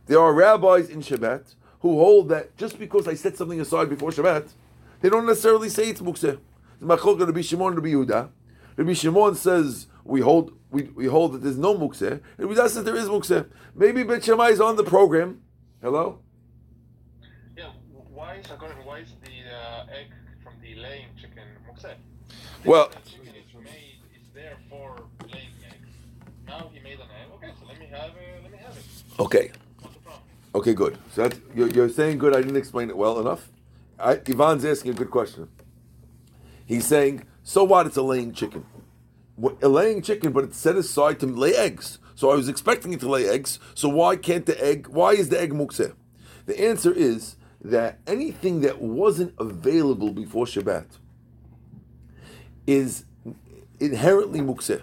There 0.06 0.18
are 0.18 0.32
rabbis 0.32 0.88
in 0.90 1.02
Shabbat 1.02 1.54
who 1.80 1.98
hold 1.98 2.28
that 2.30 2.56
just 2.56 2.78
because 2.78 3.06
I 3.06 3.14
set 3.14 3.36
something 3.36 3.60
aside 3.60 3.88
before 3.88 4.10
Shabbat, 4.10 4.48
they 5.00 5.08
don't 5.08 5.24
necessarily 5.24 5.68
say 5.68 5.90
it's 5.90 6.00
mukseh. 6.00 6.38
The 6.80 6.86
Machloka 6.86 7.26
Rabbi 7.26 7.42
Shimon 7.42 7.74
Rabbi 7.74 7.88
Yehuda. 7.88 8.28
Rabbi 8.80 8.94
Shimon 8.94 9.34
says 9.34 9.88
we 10.04 10.22
hold 10.22 10.56
we, 10.70 10.84
we 10.84 11.04
hold 11.04 11.34
that 11.34 11.42
there's 11.42 11.58
no 11.58 11.76
mukseh. 11.76 12.22
Rabbi 12.38 12.54
Yehuda 12.54 12.68
says 12.70 12.82
there 12.82 12.96
is 12.96 13.08
mukseh. 13.08 13.46
Maybe 13.74 14.02
Bet 14.04 14.24
Shammai 14.24 14.48
is 14.48 14.60
on 14.60 14.76
the 14.76 14.84
program. 14.84 15.42
Hello. 15.82 16.20
Yeah. 17.54 17.72
Why 18.10 18.36
is 18.36 18.46
according 18.50 18.78
why 18.86 19.00
is 19.00 19.10
the 19.22 19.54
uh, 19.54 19.98
egg 19.98 20.06
from 20.42 20.54
the 20.62 20.76
laying 20.76 21.08
chicken 21.20 21.42
mukseh? 21.68 21.92
Well. 22.64 22.88
The 22.88 23.10
chicken 23.10 23.34
is 23.34 23.54
made 23.62 23.98
is 24.18 24.26
there 24.32 24.56
for 24.70 24.96
laying 25.30 25.48
eggs. 25.68 25.92
Now 26.46 26.70
he 26.72 26.80
made 26.80 27.00
an 27.00 27.08
egg. 27.20 27.28
Okay, 27.34 27.52
so 27.60 27.66
let 27.66 27.78
me 27.78 27.86
have 27.88 28.12
it. 28.16 28.42
Let 28.42 28.50
me 28.50 28.58
have 28.64 28.74
it. 28.74 28.84
Okay. 29.20 29.50
What's 29.80 29.94
the 29.94 30.00
problem? 30.00 30.22
Okay, 30.54 30.72
good. 30.72 30.96
So 31.12 31.28
that's, 31.28 31.38
you're, 31.54 31.68
you're 31.68 31.90
saying 31.90 32.16
good. 32.16 32.34
I 32.34 32.40
didn't 32.40 32.56
explain 32.56 32.88
it 32.88 32.96
well 32.96 33.20
enough. 33.20 33.50
I, 33.98 34.12
Ivan's 34.26 34.64
asking 34.64 34.92
a 34.92 34.94
good 34.94 35.10
question. 35.10 35.50
He's 36.64 36.86
saying, 36.86 37.26
so 37.42 37.64
what? 37.64 37.86
It's 37.86 37.96
a 37.96 38.02
laying 38.02 38.32
chicken. 38.32 38.64
A 39.62 39.68
laying 39.68 40.02
chicken, 40.02 40.32
but 40.32 40.44
it's 40.44 40.58
set 40.58 40.76
aside 40.76 41.20
to 41.20 41.26
lay 41.26 41.54
eggs. 41.54 41.98
So 42.14 42.30
I 42.30 42.34
was 42.34 42.48
expecting 42.48 42.92
it 42.92 43.00
to 43.00 43.08
lay 43.08 43.26
eggs. 43.28 43.58
So 43.74 43.88
why 43.88 44.16
can't 44.16 44.44
the 44.44 44.62
egg? 44.62 44.88
Why 44.88 45.12
is 45.12 45.30
the 45.30 45.40
egg 45.40 45.52
mukseh? 45.52 45.94
The 46.46 46.60
answer 46.60 46.92
is 46.92 47.36
that 47.62 48.00
anything 48.06 48.60
that 48.60 48.80
wasn't 48.80 49.34
available 49.38 50.12
before 50.12 50.44
Shabbat 50.44 50.86
is 52.66 53.04
inherently 53.78 54.40
mukseh. 54.40 54.82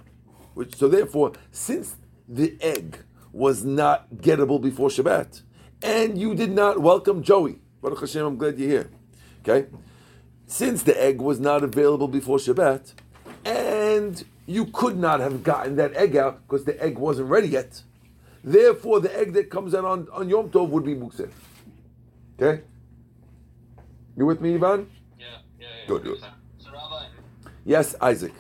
Which 0.54 0.76
so 0.76 0.88
therefore, 0.88 1.34
since 1.52 1.98
the 2.28 2.58
egg 2.62 3.04
was 3.32 3.64
not 3.64 4.10
gettable 4.16 4.60
before 4.60 4.90
Shabbat, 4.90 5.44
and 5.84 6.18
you 6.18 6.34
did 6.34 6.52
not 6.52 6.80
welcome 6.80 7.22
Joey, 7.22 7.60
Baruch 7.82 8.00
Hashem, 8.00 8.26
I'm 8.26 8.38
glad 8.38 8.58
you're 8.58 8.70
here. 8.70 8.90
Okay, 9.42 9.68
since 10.48 10.82
the 10.84 11.00
egg 11.02 11.20
was 11.22 11.40
not 11.40 11.64
available 11.64 12.08
before 12.08 12.38
Shabbat, 12.38 12.94
and 13.46 14.24
you 14.46 14.66
could 14.66 14.98
not 14.98 15.20
have 15.20 15.44
gotten 15.44 15.76
that 15.76 15.94
egg 15.96 16.16
out 16.16 16.42
because 16.48 16.64
the 16.66 16.82
egg 16.82 16.98
wasn't 16.98 17.30
ready 17.30 17.50
yet. 17.50 17.84
Therefore, 18.44 19.00
the 19.02 19.16
egg 19.18 19.34
that 19.34 19.50
comes 19.50 19.76
out 19.76 19.84
on, 19.86 20.08
on 20.12 20.30
Yom 20.30 20.50
Tov 20.50 20.70
would 20.70 20.86
be 20.86 20.96
mukseh. 20.96 21.30
Okay, 22.40 22.64
you 24.16 24.26
with 24.26 24.40
me, 24.42 24.56
Ivan? 24.56 24.90
Yeah, 25.20 25.26
yeah, 25.60 25.68
yeah. 25.82 25.88
Good, 25.88 26.04
good. 26.04 26.20
So 26.60 26.72
Rabbi, 26.72 27.06
Yes, 27.66 27.96
Isaac. 28.02 28.34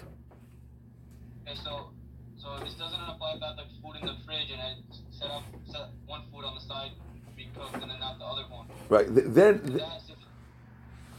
okay, 1.45 1.57
so 1.61 1.89
so 2.37 2.57
this 2.63 2.73
doesn't 2.75 3.01
apply 3.01 3.33
about 3.35 3.57
the 3.57 3.63
food 3.81 3.95
in 3.99 4.07
the 4.07 4.15
fridge 4.25 4.49
and 4.51 4.61
I 4.61 4.75
set 5.11 5.29
up 5.29 5.43
set 5.65 5.89
one 6.05 6.21
food 6.31 6.45
on 6.45 6.55
the 6.55 6.61
side 6.61 6.91
to 7.27 7.31
be 7.35 7.49
cooked 7.55 7.73
and 7.81 7.91
then 7.91 7.99
not 7.99 8.17
the 8.19 8.25
other 8.25 8.43
one. 8.49 8.67
Right. 8.87 9.07
Then, 9.09 9.59
th- 9.67 9.81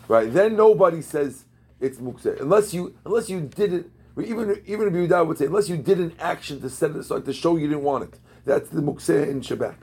right. 0.08 0.32
Then 0.32 0.56
nobody 0.56 1.02
says 1.02 1.44
it's 1.80 1.98
mukseh 1.98 2.40
unless 2.40 2.74
you 2.74 2.96
unless 3.04 3.28
you 3.28 3.40
didn't. 3.42 3.92
Even 4.18 4.60
even 4.66 4.88
if 4.88 4.94
Yehuda 4.94 5.26
would 5.26 5.38
say 5.38 5.46
unless 5.46 5.68
you 5.68 5.76
did 5.76 5.98
an 5.98 6.12
action 6.18 6.60
to 6.60 6.68
set 6.68 6.90
it 6.90 6.96
aside 6.96 7.24
to 7.24 7.32
show 7.32 7.56
you 7.56 7.68
didn't 7.68 7.84
want 7.84 8.04
it. 8.04 8.18
That's 8.44 8.68
the 8.70 8.80
mukseh 8.80 9.28
in 9.28 9.40
Shabbat. 9.42 9.76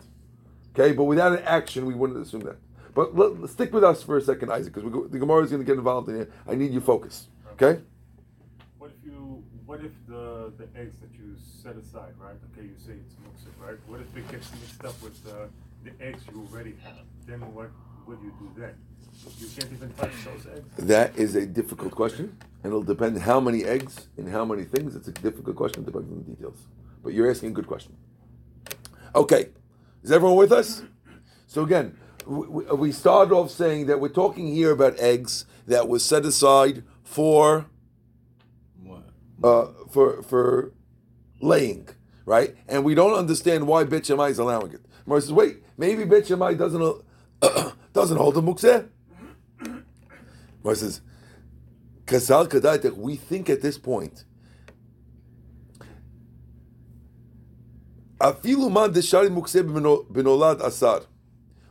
Okay, 0.77 0.91
but 0.91 1.05
without 1.05 1.31
an 1.31 1.43
action, 1.45 1.85
we 1.85 1.93
wouldn't 1.93 2.21
assume 2.21 2.41
that. 2.41 2.57
But 2.93 3.15
let, 3.15 3.49
stick 3.49 3.73
with 3.73 3.83
us 3.83 4.03
for 4.03 4.17
a 4.17 4.21
second, 4.21 4.51
Isaac, 4.51 4.73
because 4.73 5.11
the 5.11 5.19
Gemara 5.19 5.43
is 5.43 5.51
going 5.51 5.61
to 5.61 5.65
get 5.65 5.77
involved 5.77 6.09
in 6.09 6.19
it. 6.21 6.31
I 6.47 6.55
need 6.55 6.71
your 6.71 6.81
focus. 6.81 7.27
Okay. 7.53 7.81
What 8.77 8.91
if 8.91 9.05
you? 9.05 9.43
What 9.65 9.79
if 9.81 9.91
the 10.07 10.51
the 10.57 10.67
eggs 10.79 10.99
that 10.99 11.13
you 11.13 11.35
set 11.37 11.75
aside, 11.75 12.13
right? 12.19 12.35
Okay, 12.51 12.67
you 12.67 12.75
say 12.77 12.93
it's 12.93 13.15
muksa, 13.15 13.51
right? 13.65 13.77
What 13.87 14.01
if 14.01 14.15
it 14.15 14.29
gets 14.29 14.51
mixed 14.51 14.83
up 14.83 15.01
with 15.01 15.19
uh, 15.27 15.47
the 15.83 15.91
eggs 16.05 16.23
you 16.31 16.47
already 16.49 16.75
have? 16.83 17.05
Then 17.25 17.39
what 17.53 17.71
would 18.07 18.19
you 18.21 18.33
do 18.39 18.51
then? 18.57 18.75
You 19.39 19.47
can't 19.57 19.71
even 19.73 19.93
touch 19.93 20.11
those 20.25 20.47
eggs. 20.55 20.69
That 20.87 21.17
is 21.17 21.35
a 21.35 21.45
difficult 21.45 21.91
question, 21.93 22.37
and 22.63 22.71
it'll 22.71 22.83
depend 22.83 23.19
how 23.21 23.39
many 23.39 23.63
eggs 23.65 24.07
and 24.17 24.29
how 24.29 24.45
many 24.45 24.63
things. 24.63 24.95
It's 24.95 25.07
a 25.07 25.11
difficult 25.11 25.55
question, 25.55 25.83
depending 25.83 26.11
on 26.11 26.17
the 26.25 26.31
details. 26.31 26.59
But 27.03 27.13
you're 27.13 27.29
asking 27.29 27.49
a 27.49 27.53
good 27.53 27.67
question. 27.67 27.95
Okay, 29.13 29.49
is 30.03 30.11
everyone 30.11 30.37
with 30.37 30.51
us? 30.51 30.83
So 31.47 31.63
again, 31.63 31.97
we, 32.25 32.47
we- 32.47 32.65
we 32.65 32.91
started 32.91 33.33
off 33.33 33.51
saying 33.51 33.85
that 33.87 33.99
we're 33.99 34.09
talking 34.09 34.47
here 34.47 34.71
about 34.71 34.99
eggs 34.99 35.45
that 35.67 35.87
was 35.87 36.03
set 36.03 36.25
aside 36.25 36.83
for 37.03 37.67
What? 38.83 39.03
uh, 39.43 39.67
for 39.91 40.21
for 40.23 40.73
laying, 41.41 41.87
right? 42.25 42.55
And 42.67 42.83
we 42.83 42.95
don't 42.95 43.13
understand 43.13 43.67
why 43.67 43.83
Bet 43.83 44.05
Shammai 44.05 44.29
is 44.29 44.39
allowing 44.39 44.73
it. 44.73 44.81
Mara 45.05 45.21
says, 45.21 45.31
wait, 45.33 45.57
maybe 45.77 46.03
Bet 46.03 46.27
Shammai 46.27 46.55
doesn't 46.55 46.81
uh, 47.41 47.71
doesn't 47.93 48.17
hold 48.17 48.35
the 48.35 48.41
mukseh. 48.41 48.89
Mara 50.65 50.75
says, 50.75 51.01
Kasal 52.05 52.47
Kadaitek, 52.47 52.97
we 52.97 53.15
think 53.15 53.51
at 53.51 53.61
this 53.61 53.77
point. 53.77 54.25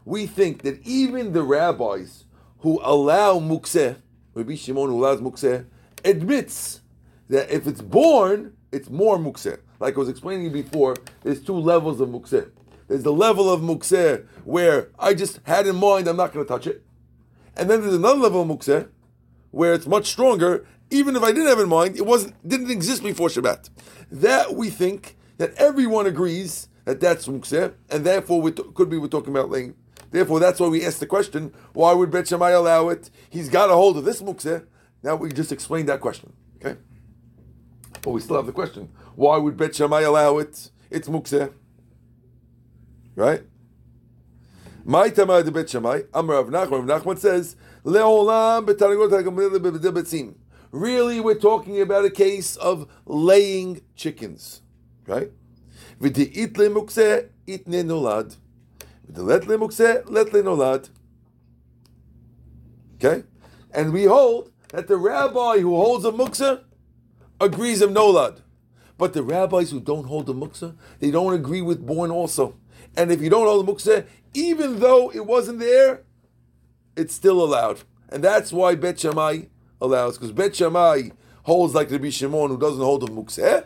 We 0.04 0.26
think 0.26 0.62
that 0.62 0.80
even 0.84 1.32
the 1.32 1.42
rabbis 1.42 2.24
who 2.58 2.80
allow 2.84 3.40
mukseh, 3.40 3.96
Rabbi 4.34 4.54
Shimon 4.54 4.90
who 4.90 5.04
allows 5.04 5.20
mukseh, 5.20 5.66
admits 6.04 6.80
that 7.28 7.50
if 7.50 7.66
it's 7.66 7.82
born, 7.82 8.56
it's 8.70 8.90
more 8.90 9.18
mukseh. 9.18 9.58
Like 9.80 9.96
I 9.96 9.98
was 9.98 10.08
explaining 10.08 10.52
before, 10.52 10.94
there's 11.24 11.42
two 11.42 11.58
levels 11.58 12.00
of 12.00 12.10
mukseh. 12.10 12.48
There's 12.86 13.02
the 13.02 13.12
level 13.12 13.52
of 13.52 13.60
mukseh 13.60 14.24
where 14.44 14.90
I 15.00 15.14
just 15.14 15.40
had 15.42 15.66
in 15.66 15.74
mind 15.74 16.06
I'm 16.06 16.16
not 16.16 16.32
going 16.32 16.46
to 16.46 16.48
touch 16.48 16.68
it. 16.68 16.84
And 17.56 17.70
then 17.70 17.82
there's 17.82 17.94
another 17.94 18.18
level 18.18 18.42
of 18.42 18.48
mukseh 18.48 18.88
where 19.50 19.74
it's 19.74 19.86
much 19.86 20.06
stronger. 20.06 20.66
Even 20.90 21.16
if 21.16 21.22
I 21.22 21.32
didn't 21.32 21.48
have 21.48 21.60
in 21.60 21.68
mind, 21.68 21.96
it 21.96 22.06
wasn't 22.06 22.34
didn't 22.46 22.70
exist 22.70 23.02
before 23.02 23.28
Shabbat. 23.28 23.70
That 24.10 24.54
we 24.54 24.70
think 24.70 25.16
that 25.38 25.54
everyone 25.54 26.06
agrees 26.06 26.68
that 26.84 27.00
that's 27.00 27.26
mukseh, 27.26 27.74
and 27.90 28.04
therefore 28.04 28.40
we 28.42 28.52
t- 28.52 28.62
could 28.74 28.90
be 28.90 28.98
we're 28.98 29.08
talking 29.08 29.34
about 29.34 29.50
laying. 29.50 29.74
Therefore, 30.10 30.38
that's 30.38 30.60
why 30.60 30.68
we 30.68 30.84
asked 30.84 31.00
the 31.00 31.06
question: 31.06 31.52
Why 31.72 31.92
would 31.92 32.10
Bet 32.10 32.28
Shammai 32.28 32.50
allow 32.50 32.88
it? 32.88 33.10
He's 33.30 33.48
got 33.48 33.70
a 33.70 33.74
hold 33.74 33.96
of 33.96 34.04
this 34.04 34.20
mukseh. 34.22 34.66
Now 35.02 35.16
we 35.16 35.32
just 35.32 35.52
explained 35.52 35.88
that 35.88 36.00
question. 36.00 36.32
Okay, 36.56 36.78
but 38.02 38.10
we 38.10 38.20
still 38.20 38.36
have 38.36 38.46
the 38.46 38.52
question: 38.52 38.90
Why 39.16 39.38
would 39.38 39.56
Bet 39.56 39.74
Shammai 39.74 40.02
allow 40.02 40.38
it? 40.38 40.70
It's 40.90 41.08
mukseh, 41.08 41.52
right? 43.16 43.42
My 44.86 45.08
Tamar 45.08 45.42
de 45.42 45.50
Bet 45.50 45.70
Shammai, 45.70 46.02
Amar 46.12 46.36
Rav 46.36 46.48
Nachman. 46.48 46.86
Rav 46.86 47.02
Nachman 47.02 47.18
says, 47.18 47.56
Leolam 47.84 48.66
b'taragot 48.66 49.10
ha'gamil 49.10 49.58
b'debetzim. 49.58 50.34
Really, 50.72 51.20
we're 51.20 51.38
talking 51.38 51.80
about 51.80 52.04
a 52.04 52.10
case 52.10 52.56
of 52.56 52.86
laying 53.06 53.80
chickens, 53.96 54.60
right? 55.06 55.30
V'di'it 56.02 56.52
le'mukseh 56.52 57.28
itne 57.46 57.82
nolad. 57.84 58.36
V'delet 59.10 59.44
le'mukseh 59.44 60.02
let 60.10 60.26
le'nolad. 60.28 60.90
Okay? 62.96 63.24
And 63.72 63.90
we 63.90 64.04
hold 64.04 64.52
that 64.68 64.86
the 64.86 64.98
rabbi 64.98 65.60
who 65.60 65.74
holds 65.76 66.04
a 66.04 66.12
muksa 66.12 66.62
agrees 67.40 67.80
of 67.80 67.88
nolad. 67.88 68.42
But 68.98 69.14
the 69.14 69.22
rabbis 69.22 69.70
who 69.70 69.80
don't 69.80 70.04
hold 70.04 70.26
the 70.26 70.34
muksa, 70.34 70.76
they 71.00 71.10
don't 71.10 71.32
agree 71.32 71.62
with 71.62 71.86
born 71.86 72.10
also. 72.10 72.56
And 72.96 73.10
if 73.10 73.20
you 73.22 73.30
don't 73.30 73.46
hold 73.46 73.66
the 73.66 73.72
muksa, 73.72 74.06
even 74.34 74.80
though 74.80 75.10
it 75.12 75.26
wasn't 75.26 75.60
there, 75.60 76.02
it's 76.96 77.14
still 77.14 77.42
allowed. 77.42 77.80
And 78.08 78.22
that's 78.22 78.52
why 78.52 78.74
Bet 78.74 79.00
Shammai 79.00 79.42
allows, 79.80 80.18
because 80.18 80.32
Bet 80.32 80.54
Shammai 80.54 81.10
holds 81.44 81.74
like 81.74 81.90
Rabbi 81.90 82.10
Shimon 82.10 82.50
who 82.50 82.58
doesn't 82.58 82.82
hold 82.82 83.02
the 83.02 83.06
muksa. 83.06 83.64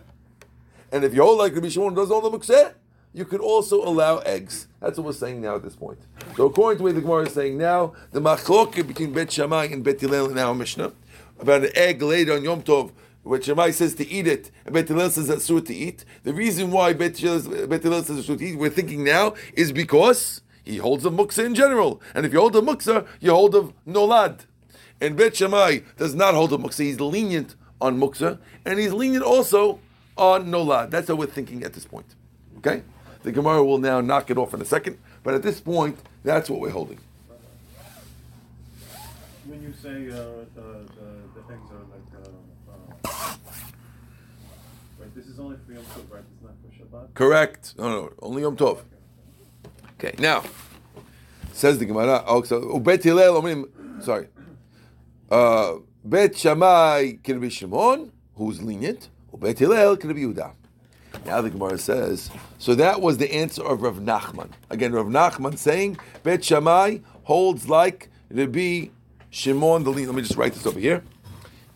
And 0.91 1.05
if 1.05 1.15
you 1.15 1.23
hold 1.23 1.39
like 1.39 1.55
Rabbi 1.55 1.69
Shimon 1.69 1.91
who 1.91 1.97
doesn't 1.97 2.21
hold 2.21 2.33
the 2.33 2.39
muksa, 2.39 2.75
you 3.13 3.25
could 3.25 3.41
also 3.41 3.83
allow 3.83 4.19
eggs. 4.19 4.69
That's 4.81 4.99
what 4.99 5.07
we're 5.07 5.13
saying 5.13 5.41
now 5.41 5.57
at 5.57 5.63
this 5.63 5.77
point. 5.77 5.99
So 6.37 6.47
according 6.47 6.79
to 6.79 6.85
what 6.85 6.95
the 6.95 7.01
Gemara 7.01 7.27
is 7.27 7.33
saying 7.33 7.59
now, 7.59 7.95
the 8.13 8.21
machloket 8.21 8.87
between 8.87 9.13
Bet 9.13 9.33
Shammai 9.33 9.65
and 9.67 9.83
Bet 9.83 10.01
Hillel 10.01 10.31
in 10.31 10.39
our 10.39 10.55
Mishnah 10.55 10.93
about 11.39 11.65
an 11.65 11.71
egg 11.75 12.03
laid 12.03 12.31
on 12.31 12.43
Yom 12.43 12.63
Tov, 12.63 12.93
which 13.23 13.47
Shammai 13.47 13.71
says 13.71 13.95
to 13.97 14.09
eat 14.09 14.27
it, 14.27 14.51
and 14.65 14.75
Bet 14.75 14.89
Hillel 14.89 15.11
says 15.11 15.45
suit 15.45 15.67
to 15.67 15.75
eat. 15.75 16.05
The 16.23 16.33
reason 16.33 16.71
why 16.71 16.93
Bet 16.93 17.19
Hillel 17.19 17.43
says 17.43 18.19
it's 18.19 18.27
to 18.27 18.43
eat, 18.43 18.59
we're 18.59 18.71
thinking 18.71 19.05
now, 19.05 19.35
is 19.55 19.73
because 19.73 20.41
he 20.69 20.77
holds 20.77 21.07
of 21.07 21.15
muksa 21.15 21.45
in 21.47 21.55
general. 21.55 22.01
And 22.15 22.27
if 22.27 22.33
you 22.33 22.41
hold 22.41 22.55
of 22.55 22.63
muksa, 22.63 23.07
you 23.21 23.31
hold 23.31 23.55
of 23.55 23.73
nolad. 23.87 24.41
And 25.01 25.17
Bet 25.17 25.37
Shammai 25.37 25.79
does 25.97 26.15
not 26.15 26.35
hold 26.35 26.53
of 26.53 26.61
muksa. 26.61 26.81
He's 26.85 27.01
lenient 27.01 27.55
on 27.81 27.99
muksa, 27.99 28.39
and 28.67 28.79
he's 28.79 28.93
lenient 28.93 29.25
also 29.25 29.81
on 30.19 30.49
nolad. 30.49 30.91
That's 30.91 31.09
how 31.09 31.15
we're 31.15 31.27
thinking 31.27 31.63
at 31.65 31.73
this 31.73 31.87
point. 31.87 32.15
Okay? 32.59 32.83
The 33.23 33.33
Gemara 33.33 33.65
will 33.65 33.79
now 33.79 34.03
knock 34.03 34.31
it 34.31 34.37
off 34.37 34.53
in 34.53 34.61
a 34.61 34.65
second, 34.65 34.99
but 35.23 35.33
at 35.33 35.43
this 35.43 35.59
point, 35.61 35.99
that's 36.23 36.51
what 36.51 36.61
we're 36.61 36.71
holding. 36.71 36.99
When 39.47 39.63
you 39.63 39.73
say 39.73 40.11
uh, 40.11 40.45
the, 40.55 40.85
the, 40.99 41.09
the 41.35 41.43
things 41.49 41.71
are 41.71 41.85
like, 41.89 42.09
uh, 42.23 43.09
uh, 43.09 43.35
right, 45.01 45.15
this 45.15 45.27
is 45.27 45.41
only 45.41 45.57
for 45.67 45.73
Yom 45.73 45.83
Tov, 45.85 46.13
right? 46.13 46.23
It's 46.35 46.43
not 46.43 46.53
for 46.61 46.69
Shabbat? 46.85 47.15
Correct. 47.15 47.75
No, 47.79 47.89
no, 47.89 48.13
only 48.21 48.43
Yom 48.43 48.57
Tov. 48.57 48.81
Okay, 48.81 48.98
now 50.19 50.43
says 51.59 51.79
the 51.79 51.85
Gemara. 51.85 52.23
Oh, 52.27 52.43
so 52.43 52.79
Bet 52.79 53.03
Hillel, 53.03 53.41
omrim- 53.43 54.03
sorry. 54.03 54.29
Uh, 55.31 55.75
Bet 56.05 56.37
Shammai 56.39 57.15
can 57.25 57.41
be 57.41 57.51
Shimon, 57.51 58.13
who's 58.37 58.63
lenient. 58.63 59.09
Bet 59.37 59.59
Hillel 59.59 59.97
can 59.97 60.13
be 60.15 60.23
Yehuda. 60.23 60.53
Now 61.27 61.41
the 61.41 61.51
Gemara 61.51 61.79
says, 61.79 62.31
so 62.59 62.75
that 62.75 63.01
was 63.01 63.19
the 63.19 63.33
answer 63.35 63.63
of 63.65 63.83
Rav 63.83 63.97
Nachman. 63.97 64.51
Again, 64.71 64.93
Rav 64.93 65.07
Nachman 65.07 65.59
saying 65.59 65.99
Bet 66.23 66.45
Shammai 66.45 66.99
holds 67.25 67.69
like 67.69 68.09
Rabbi 68.31 68.87
Shimon 69.31 69.85
the 69.85 69.91
lenient. 69.91 70.13
Let 70.13 70.17
me 70.17 70.23
just 70.23 70.37
write 70.37 70.55
this 70.55 70.67
over 70.67 70.79
here. 70.79 71.03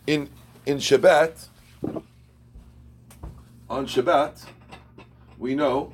In 0.07 0.29
in 0.65 0.77
Shabbat, 0.77 1.47
on 3.69 3.85
Shabbat, 3.85 4.45
we 5.37 5.55
know 5.55 5.93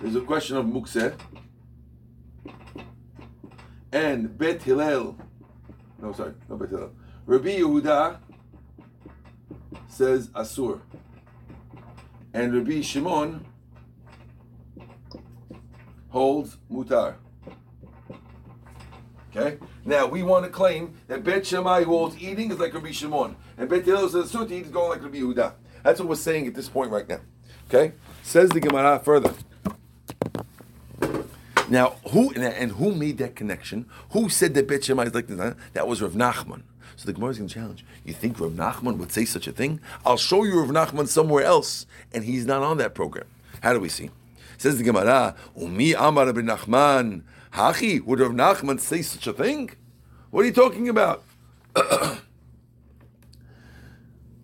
there's 0.00 0.16
a 0.16 0.20
question 0.20 0.56
of 0.56 0.66
Mukseh 0.66 1.14
and 3.94 4.36
Bet 4.36 4.62
Hillel. 4.64 5.16
No, 6.02 6.12
sorry, 6.12 6.34
no 6.50 6.56
Bet 6.56 6.68
Hillel. 6.68 6.90
Rabbi 7.24 7.60
Yehuda 7.60 8.18
says 9.88 10.28
Asur, 10.30 10.80
and 12.34 12.52
Rabbi 12.52 12.82
Shimon 12.82 13.46
holds 16.08 16.58
Mutar. 16.70 17.14
Okay. 19.34 19.58
Now 19.84 20.06
we 20.06 20.22
want 20.22 20.44
to 20.44 20.50
claim 20.50 20.94
that 21.06 21.24
Bet 21.24 21.46
Shammai 21.46 21.84
holds 21.84 22.16
eating 22.18 22.50
is 22.50 22.58
like 22.58 22.74
Rabbi 22.74 22.90
Shimon, 22.90 23.36
and 23.56 23.68
Bet 23.68 23.84
Hillel 23.84 24.08
says 24.08 24.32
Asur 24.32 24.48
to 24.48 24.54
eat 24.54 24.66
is 24.66 24.70
going 24.70 24.90
like 24.90 25.02
Rabbi 25.02 25.18
Yehuda. 25.18 25.52
That's 25.84 26.00
what 26.00 26.08
we're 26.08 26.16
saying 26.16 26.48
at 26.48 26.54
this 26.54 26.68
point 26.68 26.90
right 26.90 27.08
now. 27.08 27.20
Okay. 27.68 27.94
Says 28.22 28.50
the 28.50 28.60
Gemara 28.60 28.98
further. 28.98 29.32
Who 32.14 32.30
and 32.30 32.70
who 32.70 32.94
made 32.94 33.18
that 33.18 33.34
connection? 33.34 33.86
Who 34.10 34.28
said 34.28 34.54
that 34.54 34.68
Bet 34.68 34.84
Shammai 34.84 35.06
is 35.06 35.14
like 35.14 35.26
this? 35.26 35.54
That 35.72 35.88
was 35.88 36.00
Rav 36.00 36.12
Nachman. 36.12 36.62
So 36.94 37.06
the 37.06 37.12
Gemara 37.12 37.30
is 37.30 37.38
going 37.38 37.48
to 37.48 37.54
challenge. 37.54 37.84
You 38.04 38.12
think 38.12 38.38
Rav 38.38 38.52
Nachman 38.52 38.98
would 38.98 39.10
say 39.10 39.24
such 39.24 39.48
a 39.48 39.52
thing? 39.52 39.80
I'll 40.06 40.16
show 40.16 40.44
you 40.44 40.60
Rav 40.60 40.70
Nachman 40.70 41.08
somewhere 41.08 41.42
else, 41.42 41.86
and 42.12 42.22
he's 42.22 42.46
not 42.46 42.62
on 42.62 42.76
that 42.76 42.94
program. 42.94 43.26
How 43.64 43.72
do 43.72 43.80
we 43.80 43.88
see? 43.88 44.10
Says 44.58 44.78
the 44.78 44.84
Gemara, 44.84 45.34
Umi 45.58 45.94
Amar 45.94 46.26
Rabbi 46.26 46.42
Nachman, 46.42 47.22
Hachi, 47.52 48.00
would 48.04 48.20
Rav 48.20 48.30
Nachman 48.30 48.78
say 48.78 49.02
such 49.02 49.26
a 49.26 49.32
thing? 49.32 49.70
What 50.30 50.42
are 50.42 50.46
you 50.46 50.52
talking 50.52 50.88
about? 50.88 51.24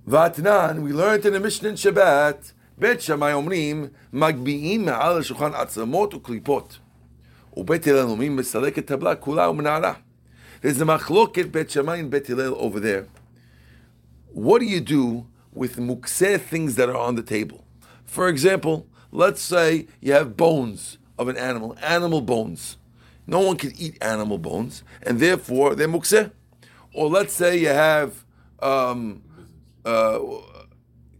Vatnan, 0.08 0.82
we 0.82 0.92
learned 0.92 1.24
in 1.24 1.34
the 1.34 1.40
Mishnah 1.40 1.68
in 1.68 1.74
Shabbat, 1.76 2.50
Bet 2.76 3.00
Shammai 3.00 3.30
Omrim, 3.30 3.92
Magbi'im 4.12 4.86
Ma'al 4.86 5.20
Shulchan 5.20 5.54
Atzamot 5.54 6.20
Uklipot. 6.20 6.78
ובית 7.57 7.87
הלל 7.87 8.01
אומרים, 8.01 8.35
מסלק 8.35 8.79
את 8.79 8.85
טבלה 8.85 9.15
כולה 9.15 9.49
ומנערה. 9.49 9.93
There's 10.61 10.81
a 10.81 10.85
machloket 10.85 11.51
Bet 11.51 11.69
Shammai 11.69 11.97
and 11.97 12.09
Bet 12.09 12.27
Hillel 12.27 12.55
over 12.57 12.79
there. 12.79 13.07
What 14.33 14.59
do 14.59 14.65
you 14.65 14.81
do 14.81 15.27
with 15.53 15.77
mukseh 15.77 16.41
things 16.41 16.75
that 16.75 16.89
are 16.89 16.97
on 16.97 17.15
the 17.15 17.21
table? 17.21 17.63
For 18.05 18.27
example, 18.27 18.87
let's 19.11 19.41
say 19.41 19.87
you 20.01 20.13
have 20.13 20.35
bones 20.35 20.97
of 21.19 21.27
an 21.27 21.37
animal, 21.37 21.77
animal 21.81 22.21
bones. 22.21 22.77
No 23.27 23.39
one 23.39 23.57
can 23.57 23.73
eat 23.77 23.97
animal 24.01 24.37
bones, 24.37 24.83
and 25.03 25.19
therefore 25.19 25.75
they're 25.75 25.87
mukseh. 25.87 26.31
Or 26.93 27.09
let's 27.09 27.33
say 27.33 27.57
you 27.57 27.69
have 27.69 28.23
um, 28.59 29.21
uh, 29.83 30.19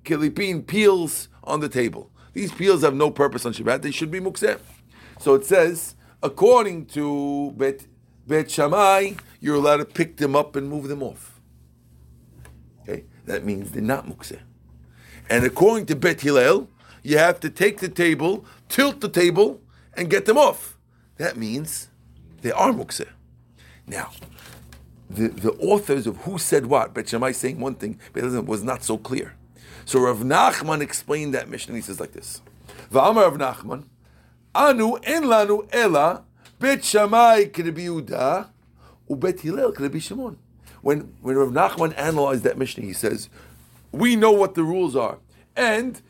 kilipin 0.04 0.66
peels 0.66 1.30
on 1.44 1.60
the 1.60 1.70
table. 1.70 2.10
These 2.34 2.52
peels 2.52 2.82
have 2.82 2.96
no 2.96 3.12
purpose 3.12 3.46
on 3.46 3.54
Shabbat; 3.54 3.82
they 3.82 3.92
should 3.92 4.12
be 4.12 4.20
mukseh. 4.20 4.60
So 5.20 5.34
it 5.36 5.46
says, 5.46 5.96
according 6.23 6.87
to 6.87 7.53
Bet 7.57 7.87
Bet 8.27 8.51
Shammai, 8.51 9.13
you're 9.41 9.57
allowed 9.57 9.79
to 9.79 9.85
pick 9.85 10.19
them 10.19 10.37
up 10.37 10.55
and 10.55 10.69
move 10.69 10.89
them 10.89 11.03
off. 11.03 11.41
Okay, 12.83 13.05
that 13.27 13.45
means 13.45 13.73
they're 13.73 13.83
not 13.83 14.07
mukseh. 14.07 14.41
And 15.29 15.45
according 15.45 15.87
to 15.87 15.97
Bet 15.97 16.21
Hillel, 16.21 16.69
you 17.03 17.19
have 17.19 17.41
to 17.41 17.51
take 17.51 17.79
the 17.81 17.89
table, 17.89 18.45
tilt 18.69 19.01
the 19.01 19.09
table, 19.09 19.61
and 19.95 20.11
get 20.11 20.27
them 20.27 20.39
off. 20.39 20.79
That 21.17 21.37
means 21.37 21.89
they 22.43 22.53
are 22.53 22.73
mukseh. 22.73 23.09
Now, 23.87 24.11
the, 25.09 25.29
the 25.29 25.53
authors 25.55 26.07
of 26.07 26.19
who 26.19 26.39
said 26.39 26.67
what, 26.67 26.95
Bet 26.95 27.09
Shammai 27.09 27.33
saying 27.33 27.59
one 27.59 27.75
thing, 27.75 27.99
but 28.13 28.23
it 28.23 28.47
was 28.47 28.63
not 28.63 28.85
so 28.85 28.97
clear. 28.97 29.35
So 29.85 30.01
Rav 30.01 30.19
Nachman 30.19 30.83
explained 30.83 31.35
that 31.35 31.49
mission. 31.49 31.75
He 31.75 31.81
says 31.81 31.99
like 31.99 32.13
this: 32.13 32.43
Va'amar 32.93 33.39
Rav 33.39 33.39
Nachman, 33.39 33.87
Anu 34.55 34.97
en 35.05 35.25
lanu 35.25 35.67
ela 35.73 36.25
Bet 36.59 36.85
Shammai 36.85 37.51
Rabbi 37.57 37.87
Yehuda, 37.87 38.49
ubet 39.09 39.41
Hillel 39.41 39.73
Rabbi 39.73 39.99
Shimon. 39.99 40.37
When 40.83 41.15
when 41.21 41.37
Rav 41.37 41.51
Nachman 41.51 41.95
analyzed 41.97 42.43
that 42.45 42.59
Mishnah, 42.59 42.85
he 42.85 42.93
says, 42.93 43.29
we 43.93 44.17
know 44.17 44.33
what 44.33 44.55
the 44.55 44.63
rules 44.63 44.95
are, 44.95 45.19
and 45.57 46.01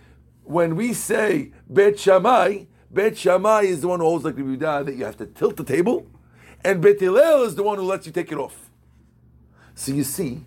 when 0.44 0.74
we 0.74 0.92
say 0.92 1.53
Bet 1.68 1.98
Shammai, 1.98 2.64
Bet 2.90 3.16
Shammai 3.16 3.62
is 3.62 3.81
the 3.81 3.88
one 3.88 4.00
who 4.00 4.07
holds 4.07 4.24
like 4.24 4.37
Rabbi 4.37 4.57
Yehuda 4.57 4.87
that 4.87 4.94
you 4.96 5.05
have 5.05 5.16
to 5.18 5.26
tilt 5.26 5.57
the 5.57 5.64
table, 5.64 6.07
and 6.64 6.81
Bet 6.83 6.98
Hillel 7.00 7.42
is 7.44 7.55
the 7.55 7.62
one 7.62 7.79
who 7.79 7.85
lets 7.85 8.07
you 8.07 8.12
take 8.12 8.33
it 8.33 8.38
off. 8.38 8.70
So 9.74 9.92
you 9.92 10.03
see 10.03 10.44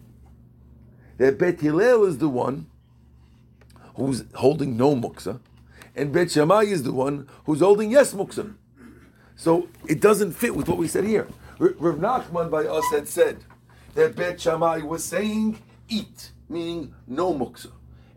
that 1.17 1.37
Bet 1.37 1.61
Hillel 1.61 2.03
is 2.05 2.17
the 2.17 2.29
one 2.29 2.67
who's 3.95 4.25
holding 4.35 4.75
no 4.75 4.95
muksa, 4.95 5.39
and 5.95 6.11
Bet 6.11 6.31
Shammai 6.31 6.63
is 6.63 6.83
the 6.83 6.93
one 6.93 7.27
who's 7.45 7.59
holding 7.59 7.91
yes 7.91 8.13
muksa. 8.13 8.55
So 9.35 9.67
it 9.87 9.99
doesn't 9.99 10.33
fit 10.33 10.55
with 10.55 10.67
what 10.67 10.77
we 10.77 10.87
said 10.87 11.03
here. 11.05 11.27
R- 11.59 11.73
Rav 11.77 11.95
Nachman 11.95 12.49
by 12.49 12.65
us 12.65 12.85
had 12.91 13.07
said 13.07 13.43
that 13.95 14.15
Bet 14.15 14.39
Shammai 14.41 14.79
was 14.79 15.03
saying 15.03 15.59
eat, 15.89 16.31
meaning 16.49 16.93
no 17.07 17.33
muksa, 17.33 17.71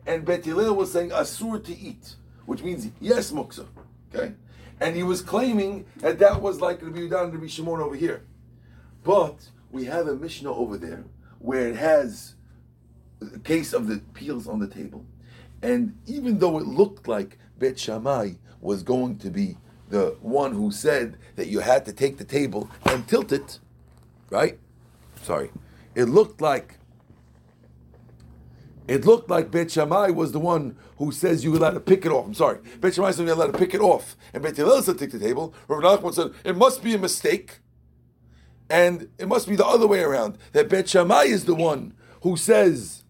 and 0.07 0.25
Bet 0.25 0.45
Hillel 0.45 0.75
was 0.75 0.93
saying 0.93 1.11
asur 1.11 1.63
to 1.65 1.77
eat, 1.77 2.17
which 2.47 2.63
means 2.63 2.89
yes 3.01 3.33
muksa. 3.33 3.67
Okay, 4.15 4.35
and 4.81 4.97
he 4.97 5.03
was 5.03 5.23
claiming 5.23 5.87
that 5.99 6.19
that 6.19 6.41
was 6.41 6.61
like 6.61 6.83
Rabbi 6.83 7.01
Yehuda 7.01 7.25
and 7.25 7.35
Rabbi 7.35 7.47
Shimon 7.47 7.81
over 7.81 7.97
here, 7.97 8.25
but 9.05 9.49
we 9.71 9.85
have 9.85 10.07
a 10.07 10.15
Mishnah 10.15 10.53
over 10.53 10.77
there 10.79 11.05
where 11.39 11.69
it 11.69 11.77
has 11.77 12.35
a 13.21 13.39
case 13.39 13.73
of 13.73 13.89
the 13.89 13.99
peels 14.15 14.47
on 14.47 14.59
the 14.59 14.69
table, 14.69 15.05
and 15.63 15.99
even 16.07 16.39
though 16.39 16.59
it 16.59 16.67
looked 16.67 17.09
like 17.09 17.39
Bet 17.59 17.79
Shammai 17.79 18.33
was 18.61 18.83
going 18.83 19.19
to 19.19 19.31
be 19.31 19.57
the 19.89 20.17
one 20.21 20.53
who 20.53 20.71
said 20.71 21.17
that 21.37 21.47
you 21.49 21.61
had 21.61 21.85
to 21.87 21.93
take 21.93 22.19
the 22.19 22.25
table 22.25 22.69
and 22.87 23.07
tilt 23.07 23.33
it, 23.33 23.61
right? 24.31 24.59
Sorry, 25.23 25.51
it 25.95 26.05
looked 26.05 26.41
like 26.41 26.79
it 28.89 29.05
looked 29.05 29.29
like 29.29 29.51
Bet 29.51 29.71
Shammai 29.73 30.11
was 30.11 30.31
the 30.31 30.39
one 30.39 30.77
who 30.99 31.11
says 31.11 31.45
you're 31.45 31.57
allowed 31.57 31.73
to 31.73 31.81
pick 31.81 32.07
it 32.07 32.13
off. 32.13 32.27
I'm 32.27 32.35
sorry, 32.35 32.59
Bet 32.81 32.95
Shammai 32.95 33.11
said 33.11 33.27
you're 33.27 33.35
allowed 33.35 33.53
to 33.53 33.59
pick 33.59 33.75
it 33.75 33.81
off, 33.81 34.17
and 34.33 34.43
Bet 34.43 34.57
Hillel 34.57 34.83
said 34.83 34.99
take 34.99 35.11
the 35.11 35.19
table. 35.19 35.55
Rav 35.69 35.83
Nachman 35.83 36.15
said 36.15 36.33
it 36.45 36.57
must 36.57 36.83
be 36.83 36.95
a 36.95 36.99
mistake, 36.99 37.59
and 38.69 39.09
it 39.19 39.29
must 39.29 39.49
be 39.49 39.57
the 39.57 39.67
other 39.67 39.87
way 39.87 40.01
around. 40.01 40.39
That 40.53 40.69
Bet 40.69 40.89
Shammai 40.89 41.25
is 41.25 41.45
the 41.45 41.55
one 41.55 41.95
who 42.23 42.37
says 42.37 43.05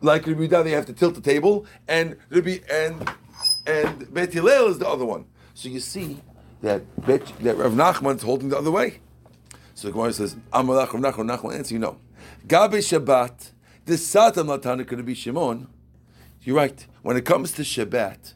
like 0.00 0.26
Rabbi 0.26 0.46
Yehuda, 0.46 0.64
they 0.64 0.70
have 0.72 0.86
to 0.86 0.92
tilt 0.92 1.14
the 1.14 1.20
table, 1.20 1.66
and 1.88 2.16
Rabbi 2.30 2.58
and 2.70 3.10
and 3.66 4.12
Bet 4.12 4.32
Hillel 4.32 4.68
is 4.68 4.78
the 4.78 4.88
other 4.88 5.04
one. 5.04 5.26
So 5.54 5.68
you 5.68 5.80
see 5.80 6.20
that 6.62 6.82
Bet, 7.06 7.26
that 7.40 7.56
Rav 7.56 7.72
Nachman's 7.72 8.22
holding 8.22 8.48
the 8.48 8.58
other 8.58 8.70
way. 8.70 9.00
So 9.74 9.88
the 9.88 9.92
Gemara 9.92 10.12
says, 10.12 10.36
Amalach 10.52 10.92
Rav 10.92 11.14
Nachman, 11.14 11.38
Nachman 11.38 11.54
answer, 11.54 11.74
you 11.74 11.80
know. 11.80 11.98
Gabe 12.46 12.74
Shabbat, 12.74 13.50
the 13.86 13.96
Satan 13.96 14.46
Latana 14.46 14.86
could 14.86 15.04
be 15.04 15.14
Shimon. 15.14 15.68
You're 16.42 16.56
right. 16.56 16.86
When 17.02 17.16
it 17.16 17.24
comes 17.24 17.52
to 17.52 17.62
Shabbat, 17.62 18.34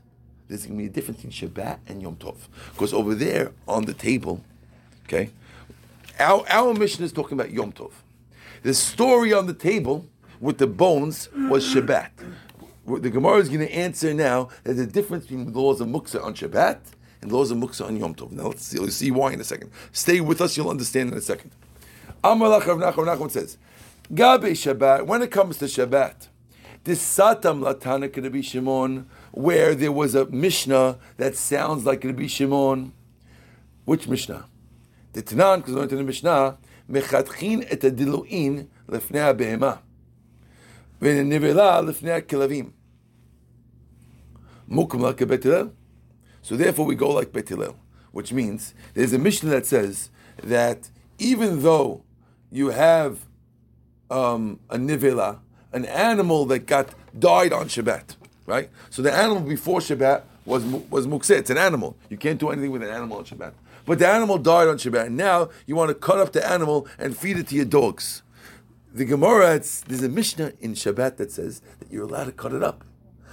there's 0.48 0.66
going 0.66 0.78
to 0.78 0.82
be 0.82 0.86
a 0.86 0.92
difference 0.92 1.22
between 1.22 1.50
Shabbat 1.50 1.78
and 1.86 2.02
Yom 2.02 2.16
Tov. 2.16 2.36
Because 2.72 2.92
over 2.92 3.14
there 3.14 3.52
on 3.66 3.84
the 3.84 3.94
table, 3.94 4.42
okay, 5.06 5.30
our, 6.18 6.44
our 6.48 6.74
mission 6.74 7.04
is 7.04 7.12
talking 7.12 7.38
about 7.38 7.50
Yom 7.50 7.72
Tov. 7.72 7.92
The 8.62 8.74
story 8.74 9.32
on 9.32 9.46
the 9.46 9.54
table 9.54 10.06
with 10.44 10.58
the 10.58 10.66
bones 10.66 11.30
was 11.34 11.64
Shabbat. 11.64 12.10
The 12.86 13.08
Gemara 13.08 13.38
is 13.38 13.48
going 13.48 13.66
to 13.66 13.72
answer 13.72 14.12
now 14.12 14.50
that 14.64 14.74
the 14.74 14.86
difference 14.86 15.24
between 15.24 15.50
the 15.50 15.58
laws 15.58 15.80
of 15.80 15.88
Muksa 15.88 16.22
on 16.22 16.34
Shabbat 16.34 16.80
and 17.22 17.32
laws 17.32 17.50
of 17.50 17.56
muksa 17.56 17.86
on 17.86 17.96
Yom 17.96 18.14
Tov. 18.14 18.30
Now 18.30 18.48
let's 18.48 18.66
see, 18.66 18.76
you'll 18.76 18.88
see 18.88 19.10
why 19.10 19.32
in 19.32 19.40
a 19.40 19.44
second. 19.44 19.70
Stay 19.92 20.20
with 20.20 20.42
us, 20.42 20.58
you'll 20.58 20.68
understand 20.68 21.10
in 21.10 21.16
a 21.16 21.22
second. 21.22 21.50
Amar 22.22 22.60
lach 22.60 22.66
Rav 22.66 22.76
Nachman, 22.76 23.16
Nachman 23.16 23.30
says, 23.30 23.56
Gabe 24.12 24.52
Shabbat, 24.52 25.06
when 25.06 25.22
it 25.22 25.30
comes 25.30 25.56
to 25.56 25.64
Shabbat, 25.64 26.28
this 26.84 27.02
Satam 27.02 27.60
Latana 27.60 28.14
Rabbi 28.14 28.42
Shimon, 28.42 29.08
where 29.32 29.74
there 29.74 29.92
was 29.92 30.14
a 30.14 30.26
Mishnah 30.26 30.98
that 31.16 31.36
sounds 31.36 31.86
like 31.86 32.04
Rabbi 32.04 32.26
Shimon. 32.26 32.92
Which 33.86 34.06
Mishnah? 34.06 34.44
The 35.14 35.22
Tanan, 35.22 35.58
because 35.58 35.72
we 35.72 35.78
went 35.78 35.90
to 35.90 35.96
the 35.96 36.02
Mishnah, 36.02 36.58
Mechatchin 36.90 37.66
et 37.70 37.80
adilu'in 37.80 38.66
lefnei 38.86 39.78
ha'behema. 41.03 41.03
וננבלה 41.03 41.81
לפני 41.81 42.11
הכלבים. 42.11 42.69
מוקם 44.67 44.99
like 44.99 45.21
a 45.21 45.25
Bet 45.25 45.43
Hillel. 45.43 45.69
So 46.41 46.55
therefore 46.55 46.85
we 46.85 46.95
go 46.95 47.09
like 47.09 47.31
Bet 47.31 47.49
Hillel, 47.49 47.75
which 48.11 48.31
means 48.33 48.73
there's 48.93 49.13
a 49.13 49.19
Mishnah 49.19 49.49
that 49.49 49.65
says 49.65 50.09
that 50.43 50.89
even 51.17 51.61
though 51.63 52.03
you 52.51 52.69
have 52.69 53.25
um, 54.09 54.59
a 54.69 54.77
nivela, 54.77 55.39
an 55.73 55.85
animal 55.85 56.45
that 56.45 56.65
got 56.65 56.89
died 57.17 57.53
on 57.53 57.67
Shabbat, 57.67 58.15
right? 58.45 58.69
So 58.89 59.01
the 59.01 59.13
animal 59.13 59.41
before 59.41 59.79
Shabbat 59.79 60.23
was 60.45 60.63
mu- 60.65 60.83
was 60.89 61.05
mukseh. 61.07 61.37
It's 61.37 61.49
an 61.49 61.57
animal. 61.57 61.95
You 62.09 62.17
can't 62.17 62.39
do 62.39 62.49
anything 62.49 62.71
with 62.71 62.83
an 62.83 62.89
animal 62.89 63.17
on 63.19 63.25
Shabbat. 63.25 63.53
But 63.85 63.99
the 63.99 64.07
animal 64.07 64.37
died 64.37 64.67
on 64.67 64.77
Shabbat. 64.77 65.07
And 65.07 65.17
now 65.17 65.49
you 65.65 65.75
want 65.75 65.89
to 65.89 65.95
cut 65.95 66.19
up 66.19 66.31
the 66.31 66.47
animal 66.47 66.87
and 66.97 67.15
feed 67.15 67.37
it 67.37 67.47
to 67.49 67.55
your 67.55 67.65
dogs. 67.65 68.22
The 68.94 69.04
Gemara, 69.04 69.56
it's, 69.56 69.80
there's 69.80 70.04
a 70.04 70.08
Mishnah 70.08 70.52
in 70.60 70.74
Shabbat 70.74 71.16
that 71.16 71.32
says 71.32 71.62
that 71.80 71.90
you're 71.90 72.04
allowed 72.04 72.26
to 72.26 72.32
cut 72.32 72.52
it 72.52 72.62
up. 72.62 72.84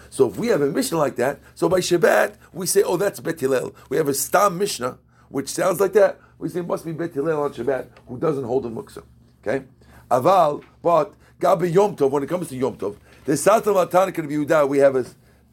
So 0.10 0.28
if 0.28 0.36
we 0.36 0.48
have 0.48 0.60
a 0.60 0.66
Mishnah 0.66 0.98
like 0.98 1.18
that, 1.18 1.40
so 1.54 1.70
by 1.70 1.82
Shabbat 1.82 2.34
we 2.52 2.66
say, 2.66 2.82
oh, 2.82 2.98
that's 2.98 3.20
Bet 3.20 3.40
Hillel. 3.40 3.76
We 3.88 3.98
have 3.98 4.08
a 4.08 4.14
Stam 4.16 4.58
Mishnah 4.58 4.98
which 5.30 5.50
sounds 5.50 5.80
like 5.80 5.94
that. 5.94 6.20
We 6.40 6.50
say 6.50 6.62
it 6.62 6.68
must 6.68 6.84
be 6.84 6.94
Bet 6.94 7.14
Hillel 7.14 7.44
on 7.44 7.54
Shabbat 7.54 7.90
who 8.08 8.18
doesn't 8.18 8.44
hold 8.44 8.66
a 8.66 8.70
muksa. 8.70 9.04
Okay, 9.46 9.66
Aval, 10.10 10.64
but 10.82 11.14
Gabi 11.40 11.72
Yom 11.72 11.96
Tov. 11.96 12.10
When 12.10 12.24
it 12.24 12.28
comes 12.28 12.50
to 12.50 12.56
Yom 12.56 12.76
Tov, 12.78 12.96
the 13.26 13.38
Satan 13.38 13.76
Latanik 13.76 14.18
of 14.18 14.26
Yehuda, 14.26 14.68
we 14.68 14.80
have 14.80 14.96
a 14.96 15.06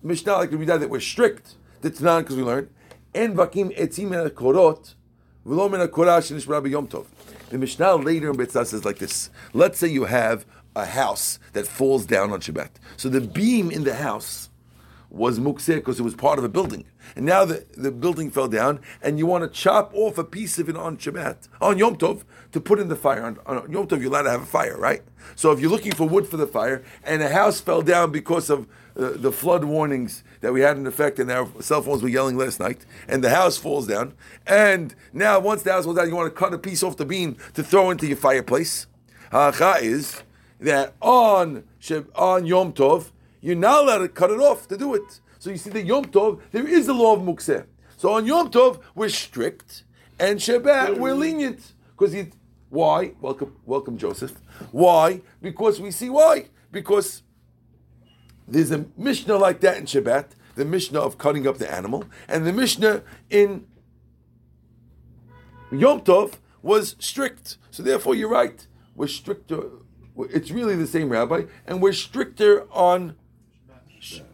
Mishnah 0.02 0.32
like 0.32 0.50
Yehuda 0.50 0.80
that 0.80 0.88
we're 0.88 1.00
strict. 1.00 1.56
The 1.82 1.90
Tanan 1.90 2.20
because 2.20 2.36
we 2.36 2.42
learned 2.42 2.70
and 3.14 3.36
Vakim 3.36 3.76
Etzim 3.78 4.30
Korot 4.30 4.94
V'lo 5.46 5.90
Korah 5.90 6.18
Shenishmara 6.18 6.62
B'Yom 6.66 6.88
Tov. 6.88 7.04
The 7.50 7.58
Mishnah 7.58 7.96
later 7.96 8.30
in 8.30 8.36
Betzah 8.36 8.66
says 8.66 8.84
like 8.84 8.98
this. 8.98 9.30
Let's 9.52 9.78
say 9.78 9.88
you 9.88 10.04
have 10.04 10.44
a 10.76 10.84
house 10.84 11.38
that 11.54 11.66
falls 11.66 12.04
down 12.04 12.30
on 12.30 12.40
Shabbat. 12.40 12.70
So 12.96 13.08
the 13.08 13.20
beam 13.20 13.70
in 13.70 13.84
the 13.84 13.94
house 13.94 14.50
was 15.10 15.38
mukseh 15.38 15.76
because 15.76 15.98
it 15.98 16.02
was 16.02 16.14
part 16.14 16.38
of 16.38 16.44
a 16.44 16.48
building. 16.48 16.84
And 17.16 17.24
now 17.24 17.46
the, 17.46 17.64
the 17.74 17.90
building 17.90 18.30
fell 18.30 18.48
down, 18.48 18.80
and 19.00 19.18
you 19.18 19.26
want 19.26 19.44
to 19.44 19.48
chop 19.48 19.92
off 19.94 20.18
a 20.18 20.24
piece 20.24 20.58
of 20.58 20.68
it 20.68 20.76
on 20.76 20.98
Shabbat, 20.98 21.48
on 21.60 21.78
Yom 21.78 21.96
Tov, 21.96 22.24
to 22.52 22.60
put 22.60 22.78
in 22.78 22.88
the 22.88 22.96
fire. 22.96 23.24
On, 23.24 23.38
on 23.46 23.72
Yom 23.72 23.88
Tov, 23.88 24.00
you're 24.00 24.10
allowed 24.10 24.22
to 24.22 24.30
have 24.30 24.42
a 24.42 24.46
fire, 24.46 24.76
right? 24.76 25.02
So 25.34 25.50
if 25.50 25.60
you're 25.60 25.70
looking 25.70 25.94
for 25.94 26.06
wood 26.06 26.26
for 26.26 26.36
the 26.36 26.46
fire, 26.46 26.84
and 27.02 27.22
a 27.22 27.30
house 27.30 27.60
fell 27.60 27.80
down 27.80 28.12
because 28.12 28.50
of 28.50 28.68
uh, 28.96 29.12
the 29.14 29.32
flood 29.32 29.64
warnings 29.64 30.22
that 30.40 30.52
we 30.52 30.60
had 30.60 30.76
an 30.76 30.86
effect, 30.86 31.18
and 31.18 31.30
our 31.30 31.48
cell 31.60 31.82
phones 31.82 32.02
were 32.02 32.08
yelling 32.08 32.36
last 32.36 32.60
night, 32.60 32.84
and 33.08 33.22
the 33.22 33.30
house 33.30 33.56
falls 33.56 33.86
down, 33.86 34.14
and 34.46 34.94
now 35.12 35.38
once 35.40 35.62
the 35.62 35.72
house 35.72 35.84
falls 35.84 35.96
down, 35.96 36.08
you 36.08 36.16
want 36.16 36.32
to 36.32 36.38
cut 36.38 36.54
a 36.54 36.58
piece 36.58 36.82
off 36.82 36.96
the 36.96 37.04
beam 37.04 37.36
to 37.54 37.62
throw 37.62 37.90
into 37.90 38.06
your 38.06 38.16
fireplace. 38.16 38.86
Halacha 39.32 39.82
is 39.82 40.22
that 40.60 40.94
on 41.00 41.64
on 42.14 42.46
Yom 42.46 42.72
Tov, 42.72 43.10
you're 43.40 43.56
not 43.56 43.84
allowed 43.84 43.98
to 43.98 44.08
cut 44.08 44.30
it 44.30 44.40
off 44.40 44.68
to 44.68 44.76
do 44.76 44.94
it. 44.94 45.20
So 45.38 45.50
you 45.50 45.56
see, 45.56 45.70
the 45.70 45.82
Yom 45.82 46.06
Tov, 46.06 46.40
there 46.50 46.66
is 46.66 46.86
the 46.86 46.94
law 46.94 47.14
of 47.14 47.22
Mukseh. 47.22 47.66
So 47.96 48.12
on 48.12 48.26
Yom 48.26 48.50
Tov, 48.50 48.80
we're 48.94 49.08
strict, 49.08 49.84
and 50.18 50.38
Shabbat, 50.38 50.98
we're 50.98 51.14
lenient. 51.14 51.72
Because 51.96 52.14
why? 52.70 53.12
Welcome, 53.20 53.56
welcome, 53.64 53.96
Joseph. 53.96 54.34
Why? 54.72 55.22
Because 55.40 55.80
we 55.80 55.90
see 55.90 56.10
why. 56.10 56.46
Because 56.70 57.22
there's 58.48 58.70
a 58.70 58.86
Mishnah 58.96 59.36
like 59.36 59.60
that 59.60 59.76
in 59.76 59.84
Shabbat, 59.84 60.30
the 60.54 60.64
Mishnah 60.64 61.00
of 61.00 61.18
cutting 61.18 61.46
up 61.46 61.58
the 61.58 61.70
animal, 61.72 62.04
and 62.26 62.46
the 62.46 62.52
Mishnah 62.52 63.02
in 63.30 63.66
Yom 65.70 66.00
Tov 66.00 66.34
was 66.62 66.96
strict. 66.98 67.58
So 67.70 67.82
therefore, 67.82 68.14
you're 68.14 68.28
right. 68.28 68.66
We're 68.94 69.06
stricter. 69.06 69.64
It's 70.18 70.50
really 70.50 70.74
the 70.74 70.86
same 70.86 71.10
rabbi, 71.10 71.44
and 71.66 71.80
we're 71.80 71.92
stricter 71.92 72.66
on 72.72 73.14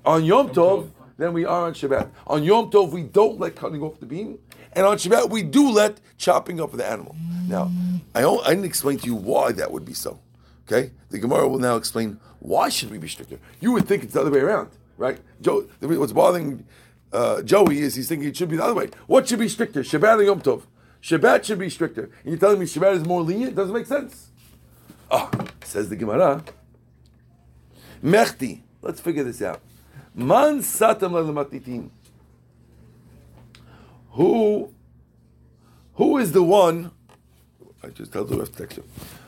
on 0.05 0.25
Yom 0.25 0.51
Tov 0.51 0.91
than 1.17 1.33
we 1.33 1.45
are 1.45 1.67
on 1.67 1.75
Shabbat. 1.75 2.11
On 2.27 2.43
Yom 2.43 2.71
Tov, 2.71 2.91
we 2.91 3.03
don't 3.03 3.39
let 3.39 3.57
cutting 3.57 3.83
off 3.83 4.01
the 4.01 4.07
beam, 4.07 4.39
and 4.73 4.87
on 4.87 4.97
Shabbat, 4.97 5.31
we 5.31 5.43
do 5.43 5.71
let 5.71 6.01
chopping 6.17 6.61
up 6.61 6.73
of 6.73 6.79
the 6.79 6.89
animal. 6.89 7.17
Now, 7.49 7.71
I, 8.15 8.23
don't, 8.23 8.45
I 8.47 8.51
didn't 8.51 8.65
explain 8.65 8.99
to 8.99 9.07
you 9.07 9.15
why 9.15 9.53
that 9.53 9.71
would 9.71 9.85
be 9.85 9.95
so. 9.95 10.21
Okay, 10.67 10.93
the 11.11 11.19
Gemara 11.19 11.47
will 11.47 11.59
now 11.59 11.77
explain 11.77 12.19
why 12.41 12.69
should 12.69 12.91
we 12.91 12.99
be 12.99 13.09
stricter. 13.09 13.39
You 13.61 13.73
would 13.73 13.87
think 13.87 14.03
it's 14.03 14.15
the 14.15 14.21
other 14.21 14.31
way 14.31 14.41
around, 14.41 14.71
right? 14.97 15.19
Joe, 15.41 15.69
what's 15.81 16.13
bothering 16.13 16.67
uh, 17.13 17.43
Joey 17.43 17.81
is 17.81 17.95
he's 17.95 18.09
thinking 18.09 18.29
it 18.29 18.37
should 18.37 18.49
be 18.49 18.57
the 18.57 18.65
other 18.65 18.75
way. 18.75 18.91
What 19.07 19.29
should 19.29 19.39
be 19.39 19.49
stricter, 19.49 19.83
Shabbat 19.83 20.19
or 20.19 20.23
Yom 20.23 20.41
Tov? 20.41 20.63
Shabbat 21.03 21.45
should 21.45 21.59
be 21.59 21.71
stricter, 21.71 22.05
and 22.05 22.33
you're 22.33 22.39
telling 22.39 22.59
me 22.59 22.67
Shabbat 22.67 22.97
is 22.97 23.05
more 23.05 23.23
lenient? 23.23 23.53
It 23.53 23.57
doesn't 23.57 23.75
make 23.75 23.87
sense. 23.87 24.31
Ah, 25.11 25.31
says 25.63 25.89
the 25.91 25.97
Gemara. 25.97 26.43
Mechti. 28.03 28.63
Let's 28.83 29.01
figure 29.01 29.25
this 29.25 29.41
out. 29.41 29.61
Man 30.15 30.61
satam 30.61 31.13
lalmatitim. 31.13 31.91
Who, 34.11 34.73
who 35.95 36.19
is 36.19 36.33
the 36.33 36.43
one? 36.43 36.91
I 37.83 37.89
just 37.89 38.13
tell 38.13 38.25
the 38.25 38.39
rest 38.39 38.57
text. 38.57 38.79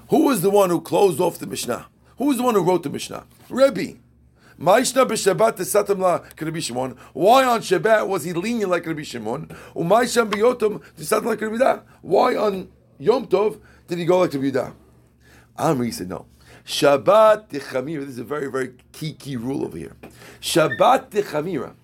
Who 0.08 0.30
is 0.30 0.40
the 0.40 0.50
one 0.50 0.70
who 0.70 0.80
closed 0.80 1.20
off 1.20 1.38
the 1.38 1.46
Mishnah? 1.46 1.86
Who 2.18 2.30
is 2.30 2.36
the 2.36 2.44
one 2.44 2.54
who 2.54 2.62
wrote 2.62 2.84
the 2.84 2.90
Mishnah? 2.90 3.24
Rebbe. 3.48 3.98
La 4.58 4.76
Rabbi 4.76 5.14
Shimon. 5.16 6.96
Why 7.12 7.44
on 7.44 7.60
Shabbat 7.60 8.08
was 8.08 8.24
he 8.24 8.32
lenient 8.32 8.70
like 8.70 8.86
Rabbi 8.86 9.02
Shimon? 9.02 9.50
Why 9.74 10.06
on 12.36 12.68
Yom 12.98 13.26
Tov 13.26 13.60
did 13.86 13.98
he 13.98 14.04
go 14.04 14.20
like 14.20 14.32
Rabbi 14.32 14.46
Yehuda? 14.46 14.72
Amri 15.58 15.92
said 15.92 16.08
no. 16.08 16.26
Shabbat 16.64 17.48
dechamira. 17.48 18.00
This 18.00 18.10
is 18.10 18.18
a 18.18 18.24
very, 18.24 18.50
very 18.50 18.74
key, 18.92 19.12
key 19.12 19.36
rule 19.36 19.64
over 19.64 19.76
here. 19.76 19.94
Shabbat 20.40 21.10
dechamira. 21.10 21.74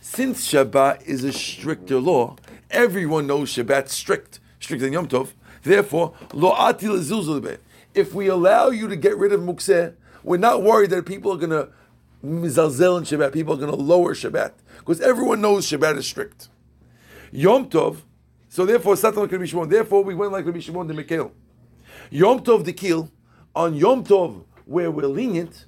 Since 0.00 0.50
Shabbat 0.50 1.02
is 1.06 1.24
a 1.24 1.32
stricter 1.32 1.98
law, 1.98 2.36
everyone 2.70 3.26
knows 3.26 3.52
Shabbat's 3.54 3.92
strict, 3.92 4.40
stricter 4.58 4.86
than 4.86 4.94
Yom 4.94 5.08
Tov. 5.08 5.32
Therefore, 5.62 6.14
lo 6.32 6.54
ati 6.56 6.86
lezuzul 6.86 7.58
If 7.94 8.14
we 8.14 8.28
allow 8.28 8.70
you 8.70 8.88
to 8.88 8.96
get 8.96 9.16
rid 9.16 9.32
of 9.32 9.40
mukseh, 9.40 9.94
we're 10.22 10.38
not 10.38 10.62
worried 10.62 10.90
that 10.90 11.04
people 11.04 11.32
are 11.32 11.36
going 11.36 11.50
to 11.50 11.68
mizalzel 12.24 12.98
in 12.98 13.04
Shabbat. 13.04 13.32
People 13.32 13.54
are 13.54 13.58
going 13.58 13.70
to 13.70 13.76
lower 13.76 14.14
Shabbat 14.14 14.52
because 14.78 15.00
everyone 15.00 15.40
knows 15.40 15.66
Shabbat 15.66 15.98
is 15.98 16.06
strict. 16.06 16.48
Yom 17.30 17.68
Tov. 17.68 18.02
So 18.48 18.66
therefore, 18.66 18.96
Satan 18.96 19.20
like 19.20 19.32
Rabbi 19.32 19.46
Shimon. 19.46 19.68
Therefore, 19.68 20.04
we 20.04 20.14
went 20.14 20.32
like 20.32 20.44
Rabbi 20.44 20.60
Shimon 20.60 20.86
the 20.86 20.94
Mikhail. 20.94 21.32
Yom 22.10 22.40
Tov 22.40 22.64
the 22.64 22.72
Kil, 22.72 23.10
on 23.54 23.74
Yom 23.74 24.04
Tov, 24.04 24.44
where 24.66 24.90
we're 24.90 25.06
lenient, 25.06 25.66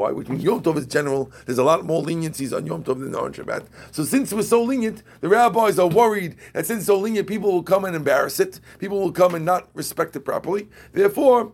why? 0.00 0.12
Which 0.12 0.28
means 0.28 0.42
Yom 0.42 0.62
Tov 0.62 0.76
is 0.76 0.86
general. 0.86 1.30
There's 1.46 1.58
a 1.58 1.64
lot 1.64 1.84
more 1.84 2.02
leniencies 2.02 2.56
on 2.56 2.66
Yom 2.66 2.82
Tov 2.82 3.00
than 3.00 3.14
on 3.14 3.32
Shabbat. 3.32 3.66
So 3.92 4.02
since 4.04 4.32
we're 4.32 4.42
so 4.42 4.62
lenient, 4.62 5.02
the 5.20 5.28
rabbis 5.28 5.78
are 5.78 5.88
worried 5.88 6.36
that 6.54 6.66
since 6.66 6.86
so 6.86 6.98
lenient, 6.98 7.28
people 7.28 7.52
will 7.52 7.62
come 7.62 7.84
and 7.84 7.94
embarrass 7.94 8.40
it. 8.40 8.60
People 8.78 8.98
will 9.00 9.12
come 9.12 9.34
and 9.34 9.44
not 9.44 9.68
respect 9.74 10.16
it 10.16 10.20
properly. 10.20 10.68
Therefore, 10.92 11.52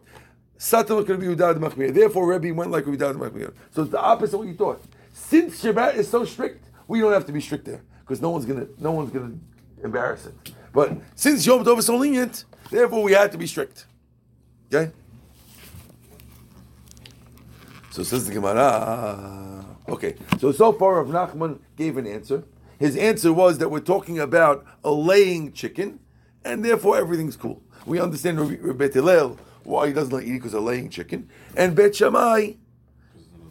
Satan 0.56 1.04
could 1.04 1.20
be 1.20 1.26
Udad 1.26 1.56
Machmir. 1.56 1.92
Therefore, 1.92 2.26
Rebbe 2.32 2.54
went 2.54 2.70
like 2.70 2.84
Udad 2.84 3.16
Machmir. 3.16 3.52
So 3.72 3.82
it's 3.82 3.90
the 3.90 4.00
opposite 4.00 4.34
of 4.34 4.40
what 4.40 4.48
you 4.48 4.54
thought. 4.54 4.82
Since 5.12 5.62
Shabbat 5.62 5.96
is 5.96 6.08
so 6.08 6.24
strict, 6.24 6.70
we 6.88 7.00
don't 7.00 7.12
have 7.12 7.26
to 7.26 7.32
be 7.32 7.40
strict 7.40 7.64
there 7.64 7.82
because 8.00 8.22
no 8.22 8.30
one's 8.30 8.46
gonna 8.46 8.68
no 8.78 8.92
one's 8.92 9.10
gonna 9.10 9.34
embarrass 9.82 10.26
it. 10.26 10.34
But 10.72 10.92
since 11.14 11.44
Yom 11.44 11.64
Tov 11.64 11.78
is 11.78 11.86
so 11.86 11.96
lenient, 11.96 12.44
therefore 12.70 13.02
we 13.02 13.12
had 13.12 13.32
to 13.32 13.38
be 13.38 13.46
strict. 13.46 13.86
Okay? 14.72 14.92
So 17.96 18.02
says 18.02 18.26
the 18.26 18.34
Gemara. 18.34 19.64
Okay, 19.88 20.16
so 20.38 20.52
so 20.52 20.70
far 20.70 21.02
Rav 21.02 21.06
Nachman 21.06 21.60
gave 21.78 21.96
an 21.96 22.06
answer. 22.06 22.44
His 22.78 22.94
answer 22.94 23.32
was 23.32 23.56
that 23.56 23.70
we're 23.70 23.80
talking 23.80 24.18
about 24.18 24.66
a 24.84 24.90
laying 24.90 25.54
chicken, 25.54 26.00
and 26.44 26.62
therefore 26.62 26.98
everything's 26.98 27.36
cool. 27.36 27.62
We 27.86 27.98
understand 27.98 28.38
Rabbi 28.38 28.76
Bet 28.76 28.92
Hillel 28.92 29.38
why 29.64 29.86
he 29.86 29.94
doesn't 29.94 30.12
like 30.12 30.26
eat 30.26 30.32
it 30.32 30.40
because 30.40 30.52
a 30.52 30.60
laying 30.60 30.90
chicken, 30.90 31.30
and 31.56 31.74
Bet 31.74 31.96
Shammai 31.96 32.56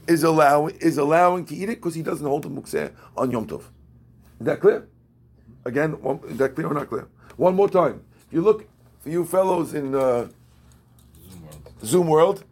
is 0.08 0.24
allowing 0.24 0.76
is 0.76 1.00
allowing 1.00 1.46
to 1.46 1.56
eat 1.56 1.70
it 1.70 1.78
because 1.82 1.96
he 1.96 2.04
doesn't 2.04 2.28
hold 2.28 2.44
the 2.44 2.50
mukseh 2.50 2.94
on 3.18 3.32
Yom 3.32 3.48
Tov. 3.48 3.62
Is 4.40 4.46
that 4.46 4.62
clear? 4.62 4.88
Again, 5.66 6.00
one, 6.04 6.20
is 6.28 6.38
that 6.38 6.54
clear 6.54 6.68
or 6.68 6.76
not 6.76 6.88
clear? 6.88 7.08
One 7.38 7.56
more 7.56 7.68
time. 7.68 8.04
If 8.28 8.34
you 8.34 8.42
look 8.42 8.68
for 9.00 9.10
you 9.10 9.26
fellows 9.26 9.74
in 9.74 9.96
uh, 9.96 10.28
Zoom 11.84 12.06
World, 12.06 12.44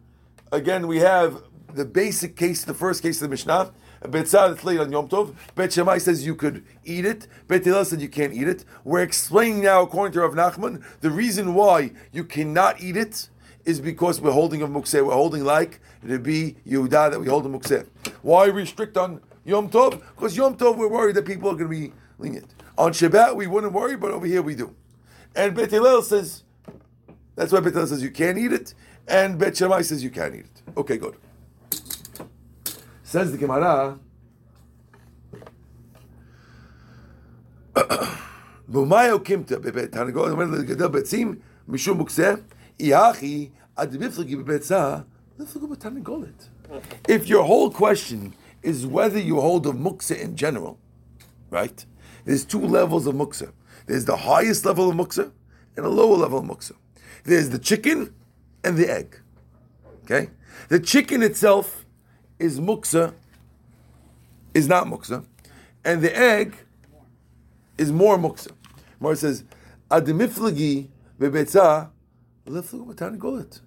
again 0.50 0.88
we 0.88 0.98
have 0.98 1.40
the 1.74 1.84
basic 1.84 2.36
case, 2.36 2.64
the 2.64 2.74
first 2.74 3.02
case 3.02 3.16
of 3.16 3.22
the 3.22 3.28
Mishnah. 3.28 3.72
Betzah 4.02 4.50
that's 4.50 4.64
laid 4.64 4.80
on 4.80 4.92
Yom 4.92 5.08
Tov. 5.08 5.34
Bet 5.54 5.72
Shammai 5.72 5.98
says 5.98 6.26
you 6.26 6.34
could 6.34 6.64
eat 6.84 7.06
it. 7.06 7.26
Bet 7.48 7.64
Hillel 7.64 7.84
said 7.84 8.00
you 8.02 8.08
can't 8.08 8.34
eat 8.34 8.46
it. 8.46 8.64
We're 8.84 9.02
explaining 9.02 9.62
now, 9.62 9.82
according 9.82 10.12
to 10.12 10.20
Rav 10.20 10.34
Nachman, 10.34 10.82
the 11.00 11.10
reason 11.10 11.54
why 11.54 11.92
you 12.12 12.24
cannot 12.24 12.82
eat 12.82 12.96
it 12.96 13.30
is 13.64 13.80
because 13.80 14.20
we're 14.20 14.32
holding 14.32 14.62
a 14.62 14.68
mukseh. 14.68 15.04
We're 15.04 15.14
holding 15.14 15.44
like 15.44 15.80
be 16.02 16.56
Yehuda 16.66 17.12
that 17.12 17.20
we 17.20 17.28
hold 17.28 17.46
a 17.46 17.48
mukseh. 17.48 17.86
Why 18.22 18.46
restrict 18.46 18.96
on 18.96 19.20
Yom 19.44 19.70
Tov? 19.70 20.02
Because 20.14 20.36
Yom 20.36 20.56
Tov 20.56 20.76
we're 20.76 20.88
worried 20.88 21.16
that 21.16 21.24
people 21.24 21.48
are 21.48 21.54
going 21.54 21.70
to 21.70 21.88
be 21.88 21.92
lenient. 22.18 22.54
On 22.76 22.92
Shabbat 22.92 23.34
we 23.36 23.46
wouldn't 23.46 23.72
worry, 23.72 23.96
but 23.96 24.10
over 24.10 24.26
here 24.26 24.42
we 24.42 24.54
do. 24.54 24.74
And 25.34 25.54
Bet 25.54 25.70
Hillel 25.70 26.02
says 26.02 26.44
that's 27.36 27.52
why 27.52 27.60
Bet 27.60 27.72
Hillel 27.72 27.86
says 27.86 28.02
you 28.02 28.10
can't 28.10 28.36
eat 28.36 28.52
it, 28.52 28.74
and 29.08 29.38
Bet 29.38 29.56
Shammai 29.56 29.80
says 29.80 30.04
you 30.04 30.10
can't 30.10 30.34
eat 30.34 30.44
it. 30.44 30.62
Okay, 30.76 30.98
good. 30.98 31.16
Says 33.13 33.31
the 33.31 33.37
Gemara. 33.37 33.97
Bumayo 38.71 39.19
kimta 39.23 39.57
bebet 39.59 39.91
tanagol 39.91 40.31
אומר 40.31 40.45
לגדל 40.45 40.87
ביצים 40.87 41.35
משום 41.67 41.97
מוקצה 41.97 42.33
איהכי 42.79 43.49
עד 43.75 43.97
מפלגי 43.97 44.35
בביצה 44.35 44.97
מפלגו 45.39 45.67
בתרנגולת. 45.67 46.49
If 47.07 47.27
your 47.27 47.43
whole 47.43 47.71
question 47.71 48.33
is 48.61 48.85
whether 48.85 49.19
you 49.19 49.39
hold 49.39 49.65
of 49.65 49.75
muksa 49.75 50.19
in 50.19 50.35
general, 50.35 50.77
right? 51.49 51.85
There's 52.25 52.45
two 52.45 52.61
levels 52.61 53.07
of 53.07 53.15
muksa. 53.15 53.51
There's 53.87 54.05
the 54.05 54.17
highest 54.17 54.65
level 54.65 54.89
of 54.89 54.95
muksa 54.95 55.31
and 55.75 55.85
a 55.85 55.89
lower 55.89 56.17
level 56.17 56.39
of 56.39 56.45
muksa. 56.45 56.73
There's 57.23 57.49
the 57.49 57.59
chicken 57.59 58.13
and 58.63 58.77
the 58.77 58.87
egg. 58.87 59.19
Okay? 60.03 60.29
The 60.67 60.79
chicken 60.79 61.23
itself 61.23 61.82
is 62.38 62.60
muksa, 62.60 63.14
is 64.52 64.68
not 64.68 64.86
muksa, 64.86 65.24
and 65.84 66.02
the 66.02 66.16
egg 66.16 66.56
is 67.78 67.92
more 67.92 68.18
muksa. 68.18 68.52
Mar 69.00 69.14
says, 69.14 69.44
Adimiflagi 69.90 70.88
bebetza 71.18 71.90
b'tarnagolet. 72.46 73.60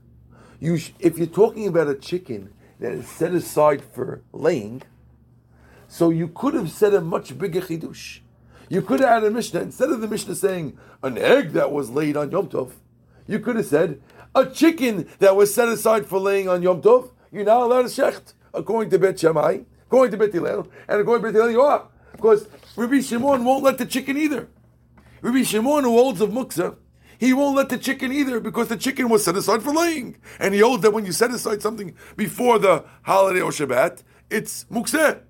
You, 0.59 0.77
sh- 0.77 0.93
if 0.99 1.17
you're 1.17 1.27
talking 1.27 1.67
about 1.67 1.87
a 1.87 1.95
chicken 1.95 2.51
that 2.79 2.91
is 2.91 3.07
set 3.07 3.33
aside 3.33 3.83
for 3.83 4.21
laying, 4.33 4.81
so 5.87 6.09
you 6.09 6.27
could 6.27 6.53
have 6.53 6.71
said 6.71 6.93
a 6.93 7.01
much 7.01 7.37
bigger 7.37 7.61
chidush. 7.61 8.19
You 8.69 8.81
could 8.81 8.99
have 8.99 9.09
had 9.09 9.23
a 9.23 9.31
Mishnah 9.31 9.61
instead 9.61 9.89
of 9.89 10.01
the 10.01 10.07
Mishnah 10.07 10.35
saying 10.35 10.77
an 11.01 11.17
egg 11.17 11.51
that 11.51 11.71
was 11.71 11.89
laid 11.89 12.17
on 12.17 12.31
Yom 12.31 12.49
Tov. 12.49 12.71
You 13.27 13.39
could 13.39 13.55
have 13.55 13.65
said 13.65 14.01
a 14.35 14.45
chicken 14.45 15.07
that 15.19 15.35
was 15.35 15.53
set 15.53 15.69
aside 15.69 16.05
for 16.05 16.19
laying 16.19 16.49
on 16.49 16.61
Yom 16.61 16.81
Tov. 16.81 17.11
You're 17.31 17.45
not 17.45 17.61
allowed 17.61 17.83
to 17.83 17.87
shecht 17.87 18.33
according 18.57 18.89
to 18.91 18.99
Bet 18.99 19.19
Shammai, 19.19 19.59
according 19.87 20.11
to 20.11 20.17
Bet 20.17 20.33
Hillel, 20.33 20.67
and 20.87 21.01
according 21.01 21.23
to 21.23 21.27
Bet 21.27 21.35
Hillel 21.35 21.51
you 21.51 21.61
are 21.61 21.87
because 22.11 22.47
Rabbi 22.75 23.01
Shimon 23.01 23.45
won't 23.45 23.63
let 23.63 23.77
the 23.77 23.85
chicken 23.85 24.17
either. 24.17 24.47
Rabbi 25.21 25.43
Shimon 25.43 25.83
who 25.83 25.91
holds 25.91 26.21
of 26.21 26.31
muksa, 26.31 26.75
he 27.17 27.33
won't 27.33 27.55
let 27.55 27.69
the 27.69 27.77
chicken 27.77 28.11
either 28.11 28.39
because 28.39 28.67
the 28.67 28.77
chicken 28.77 29.09
was 29.09 29.23
set 29.23 29.35
aside 29.35 29.63
for 29.63 29.73
laying, 29.73 30.17
and 30.39 30.53
he 30.53 30.59
holds 30.59 30.83
that 30.83 30.93
when 30.93 31.05
you 31.05 31.11
set 31.11 31.31
aside 31.31 31.61
something 31.61 31.95
before 32.15 32.59
the 32.59 32.85
holiday 33.03 33.41
or 33.41 33.51
Shabbat, 33.51 34.03
it's 34.29 34.65
mukseh. 34.65 35.21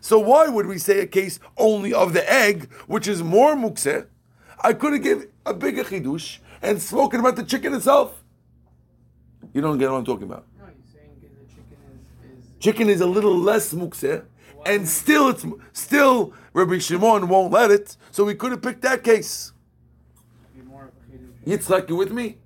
So 0.00 0.18
why 0.18 0.48
would 0.48 0.66
we 0.66 0.78
say 0.78 1.00
a 1.00 1.06
case 1.06 1.40
only 1.56 1.92
of 1.92 2.12
the 2.12 2.32
egg, 2.32 2.72
which 2.86 3.08
is 3.08 3.22
more 3.22 3.54
mukseh? 3.54 4.06
I 4.60 4.72
could 4.72 4.94
have 4.94 5.02
given 5.02 5.28
a 5.44 5.54
bigger 5.54 5.84
chidush 5.84 6.38
and 6.62 6.80
spoken 6.80 7.20
about 7.20 7.36
the 7.36 7.44
chicken 7.44 7.74
itself. 7.74 8.22
You 9.52 9.60
don't 9.60 9.78
get 9.78 9.90
what 9.90 9.98
I'm 9.98 10.04
talking 10.04 10.24
about. 10.24 10.46
No, 10.58 10.64
you're 10.66 10.74
saying 10.92 11.16
the 11.20 11.28
chicken 11.54 11.78
is, 12.28 12.46
is 12.46 12.55
Chicken 12.66 12.88
is 12.88 13.00
a 13.00 13.06
little 13.06 13.38
less 13.38 13.72
mukseh, 13.72 14.24
and 14.66 14.88
still 14.88 15.28
it's 15.28 15.46
still 15.72 16.32
Rabbi 16.52 16.78
Shimon 16.78 17.28
won't 17.28 17.52
let 17.52 17.70
it. 17.70 17.96
So 18.10 18.24
we 18.24 18.34
could 18.34 18.50
have 18.50 18.60
picked 18.60 18.82
that 18.82 19.04
case. 19.04 19.52
of 20.58 20.66
a. 20.66 21.48
Yitzchak, 21.48 21.88
you 21.88 21.94
with 21.94 22.10
me? 22.10 22.38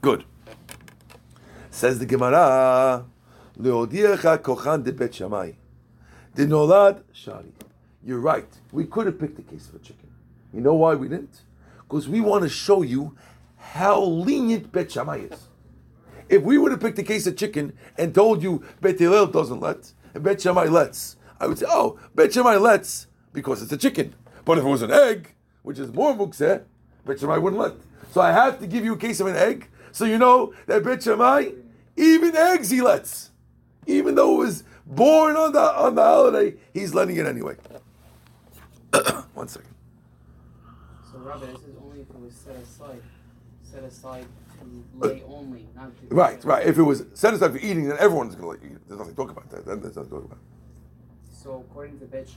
Good. 0.00 0.24
Says 1.70 2.00
the 2.00 2.04
Gemara, 2.04 3.06
Leodiecha 3.56 4.38
kochan 4.38 4.82
de 4.82 4.92
bet 4.92 5.14
Shammai. 5.14 5.52
De 6.34 6.44
nolad 6.44 7.04
shari. 7.12 7.52
You're 8.04 8.18
right. 8.18 8.52
We 8.72 8.86
could 8.86 9.06
have 9.06 9.20
picked 9.20 9.36
the 9.36 9.42
case 9.42 9.68
for 9.68 9.78
chicken. 9.78 10.10
You 10.52 10.62
know 10.62 10.74
why 10.74 10.96
we 10.96 11.06
didn't? 11.06 11.42
Because 11.86 12.08
we 12.08 12.20
want 12.20 12.42
to 12.42 12.48
show 12.48 12.82
you 12.82 13.16
how 13.56 14.02
lenient 14.02 14.72
Bet 14.72 14.90
Shammai 14.90 15.28
is. 15.30 15.46
If 16.30 16.42
we 16.42 16.58
would 16.58 16.70
have 16.70 16.80
picked 16.80 16.98
a 17.00 17.02
case 17.02 17.26
of 17.26 17.36
chicken 17.36 17.72
and 17.98 18.14
told 18.14 18.40
you 18.40 18.62
Bet 18.80 19.00
Hillel 19.00 19.26
doesn't 19.26 19.58
let 19.58 19.92
and 20.14 20.22
Bet 20.22 20.40
Shammai 20.40 20.66
lets, 20.66 21.16
I 21.40 21.48
would 21.48 21.58
say, 21.58 21.66
oh, 21.68 21.98
Bet 22.14 22.32
Shammai 22.32 22.54
lets 22.54 23.08
because 23.32 23.62
it's 23.62 23.72
a 23.72 23.76
chicken. 23.76 24.14
But 24.44 24.56
if 24.56 24.64
it 24.64 24.68
was 24.68 24.82
an 24.82 24.92
egg, 24.92 25.34
which 25.62 25.80
is 25.80 25.92
more 25.92 26.14
mukseh, 26.14 26.62
Bet 27.04 27.18
Shammai 27.18 27.36
wouldn't 27.38 27.60
let. 27.60 27.72
So 28.12 28.20
I 28.20 28.30
have 28.30 28.60
to 28.60 28.68
give 28.68 28.84
you 28.84 28.94
a 28.94 28.96
case 28.96 29.18
of 29.18 29.26
an 29.26 29.34
egg, 29.34 29.68
so 29.90 30.04
you 30.04 30.18
know 30.18 30.54
that 30.66 30.84
Bet 30.84 31.02
Shammai, 31.02 31.50
even 31.96 32.36
eggs 32.36 32.70
he 32.70 32.80
lets. 32.80 33.30
Even 33.86 34.14
though 34.14 34.36
it 34.36 34.38
was 34.38 34.64
born 34.86 35.34
on 35.34 35.52
the 35.52 35.60
on 35.60 35.96
the 35.96 36.02
holiday, 36.02 36.56
he's 36.72 36.94
letting 36.94 37.16
it 37.16 37.26
anyway. 37.26 37.56
One 39.34 39.48
second. 39.48 39.74
So 41.10 41.18
Rabbi, 41.18 41.46
this 41.46 41.62
is 41.62 41.76
only 41.82 42.02
if 42.02 42.10
it 42.10 42.20
was 42.20 42.34
set 42.34 42.54
aside, 42.54 43.02
set 43.62 43.82
aside 43.82 44.26
lay 44.94 45.22
only, 45.28 45.68
not 45.74 45.90
Right, 46.10 46.44
right. 46.44 46.66
If 46.66 46.78
it 46.78 46.82
was 46.82 47.04
set 47.14 47.34
aside 47.34 47.52
for 47.52 47.58
eating, 47.58 47.88
then 47.88 47.96
everyone's 47.98 48.34
going 48.34 48.44
to 48.44 48.50
let 48.50 48.62
you 48.62 48.76
eat. 48.76 48.88
There's 48.88 48.98
nothing 48.98 49.14
to 49.14 49.16
talk 49.16 49.30
about 49.30 49.50
that. 49.50 49.64
There's 49.64 49.78
nothing 49.78 50.04
to 50.04 50.10
talk 50.10 50.24
about. 50.24 50.38
So 51.32 51.64
according 51.70 51.98
to 52.00 52.06
Bet 52.06 52.28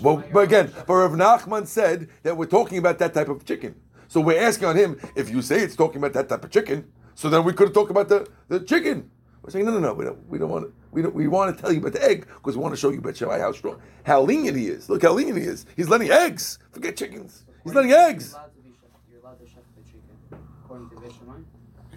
Well, 0.00 0.22
but 0.32 0.40
again, 0.40 0.66
Bet 0.66 0.86
but 0.86 0.94
Rav 0.94 1.12
Nachman 1.12 1.66
said 1.66 2.08
that 2.22 2.36
we're 2.36 2.46
talking 2.46 2.78
about 2.78 2.98
that 3.00 3.12
type 3.12 3.28
of 3.28 3.44
chicken. 3.44 3.74
So 4.06 4.20
we're 4.20 4.40
asking 4.40 4.68
on 4.68 4.76
him 4.76 5.00
if 5.16 5.28
you 5.30 5.42
say 5.42 5.60
it's 5.60 5.74
talking 5.74 5.96
about 5.96 6.12
that 6.12 6.28
type 6.28 6.44
of 6.44 6.50
chicken. 6.50 6.86
So 7.16 7.28
then 7.28 7.44
we 7.44 7.52
could 7.52 7.68
have 7.68 7.74
talked 7.74 7.90
about 7.90 8.08
the, 8.08 8.28
the 8.48 8.60
chicken. 8.60 9.10
We're 9.42 9.50
saying 9.50 9.66
no, 9.66 9.72
no, 9.72 9.80
no. 9.80 9.92
We 9.92 10.04
don't. 10.04 10.28
We 10.28 10.38
don't 10.38 10.50
want 10.50 10.64
to. 10.66 10.72
We 10.90 11.02
don't. 11.02 11.14
We 11.14 11.28
want 11.28 11.54
to 11.54 11.60
tell 11.60 11.72
you 11.72 11.80
about 11.80 11.92
the 11.92 12.04
egg 12.04 12.26
because 12.26 12.56
we 12.56 12.62
want 12.62 12.74
to 12.74 12.80
show 12.80 12.90
you 12.90 13.00
Bet 13.00 13.16
Shammai 13.16 13.40
how 13.40 13.52
strong, 13.52 13.80
how 14.04 14.22
lenient 14.22 14.56
he 14.56 14.68
is. 14.68 14.88
Look 14.88 15.02
how 15.02 15.12
lenient 15.12 15.38
he 15.38 15.44
is. 15.44 15.66
He's 15.76 15.88
letting 15.88 16.10
eggs. 16.10 16.58
Forget 16.72 16.96
chickens. 16.96 17.44
He's 17.62 17.74
letting 17.74 17.92
eggs. 17.92 18.30
You're 18.30 18.40
allowed 18.40 18.54
to 18.54 18.60
be 18.62 18.74
You're 19.10 19.20
allowed 19.20 19.38
to 19.40 19.44
shecht 19.44 19.66
the 19.76 19.82
chicken, 19.84 20.38
according 20.64 20.88
to 20.90 20.96
Bet 20.96 21.12
Shammai. 21.12 21.22
If 21.22 21.23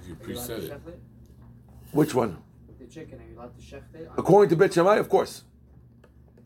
you 0.07 0.17
Are 0.21 0.29
you 0.29 0.35
allowed 0.35 0.47
to 0.47 0.53
preset 0.53 0.87
it. 0.87 0.99
Which 1.91 2.15
one? 2.15 2.37
The 2.79 2.85
chicken, 2.85 3.19
are 3.19 3.23
you 3.29 3.37
allowed 3.37 3.55
to 3.55 3.61
shecht 3.61 3.93
it? 3.93 4.09
According 4.17 4.49
to 4.49 4.55
Bet 4.55 4.73
Shammai, 4.73 4.95
of 4.97 5.09
course. 5.09 5.43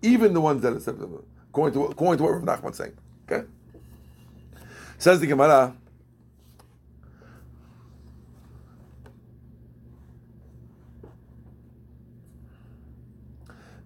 Even 0.01 0.33
the 0.33 0.41
ones 0.41 0.61
that 0.63 0.73
are 0.73 1.23
according 1.49 1.73
to 1.79 1.85
according 1.85 2.17
to 2.17 2.23
what 2.23 2.41
Rav 2.41 2.43
Nachman's 2.43 2.77
saying. 2.77 2.93
Okay. 3.29 3.45
Says 4.97 5.19
the 5.19 5.27
Gemara. 5.27 5.75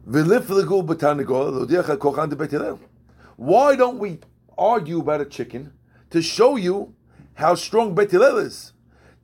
"V'lifligu 0.08 0.86
b'tanigol 0.86 1.52
l'odiacha 1.52 1.98
kochan 1.98 2.30
de 2.30 2.36
Bet 2.36 2.52
Hillel." 2.52 2.80
Why 3.36 3.76
don't 3.76 3.98
we 3.98 4.20
argue 4.58 5.00
about 5.00 5.20
a 5.20 5.26
chicken 5.26 5.74
to 6.12 6.22
show 6.22 6.56
you 6.56 6.94
how 7.34 7.56
strong 7.56 7.94
Bet 7.94 8.12
Hillel 8.12 8.38
is? 8.38 8.72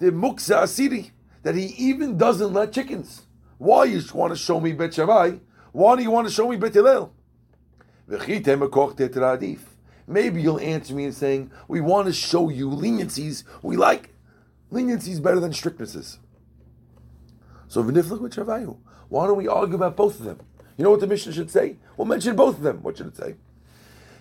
The 0.01 0.11
muksa 0.11 0.63
asiri 0.63 1.11
that 1.43 1.53
he 1.53 1.65
even 1.77 2.17
doesn't 2.17 2.53
let 2.53 2.71
chickens. 2.71 3.27
Why 3.59 3.83
you 3.83 4.01
want 4.15 4.33
to 4.33 4.35
show 4.35 4.59
me 4.59 4.73
Bet 4.73 4.95
Shammai? 4.95 5.33
Why 5.73 5.95
do 5.95 6.01
you 6.01 6.09
want 6.09 6.27
to 6.27 6.33
show 6.33 6.49
me 6.49 6.57
Bet 6.57 6.73
Hillel? 6.73 7.13
Maybe 10.07 10.41
you'll 10.41 10.59
answer 10.59 10.95
me 10.95 11.05
in 11.05 11.11
saying, 11.11 11.51
we 11.67 11.81
want 11.81 12.07
to 12.07 12.13
show 12.13 12.49
you 12.49 12.71
leniencies. 12.71 13.43
We 13.61 13.77
like 13.77 14.09
leniencies 14.71 15.21
better 15.21 15.39
than 15.39 15.51
strictnesses. 15.51 16.17
So 17.67 17.83
v'niflik 17.83 18.21
with 18.21 18.33
Shavayu. 18.33 18.77
Why 19.07 19.27
don't 19.27 19.37
we 19.37 19.47
argue 19.47 19.75
about 19.75 19.95
both 19.95 20.19
of 20.19 20.25
them? 20.25 20.39
You 20.77 20.83
know 20.83 20.89
what 20.89 20.99
the 20.99 21.05
mission 21.05 21.31
should 21.31 21.51
say? 21.51 21.77
We'll 21.95 22.07
mention 22.07 22.35
both 22.35 22.57
of 22.57 22.63
them. 22.63 22.81
What 22.81 22.97
should 22.97 23.05
it 23.05 23.17
say? 23.17 23.35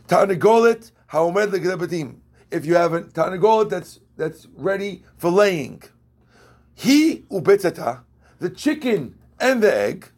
Tarnagolet 0.08 0.90
haomed. 1.06 2.20
If 2.50 2.66
you 2.66 2.74
have 2.74 2.92
a 2.92 3.00
tarnagolet 3.00 3.70
that's 3.70 4.00
that's 4.20 4.46
ready 4.54 5.02
for 5.16 5.30
laying, 5.30 5.82
he 6.74 7.24
ubetzata, 7.30 8.02
the 8.38 8.50
chicken 8.50 9.18
and 9.40 9.62
the 9.62 9.74
egg. 9.74 10.10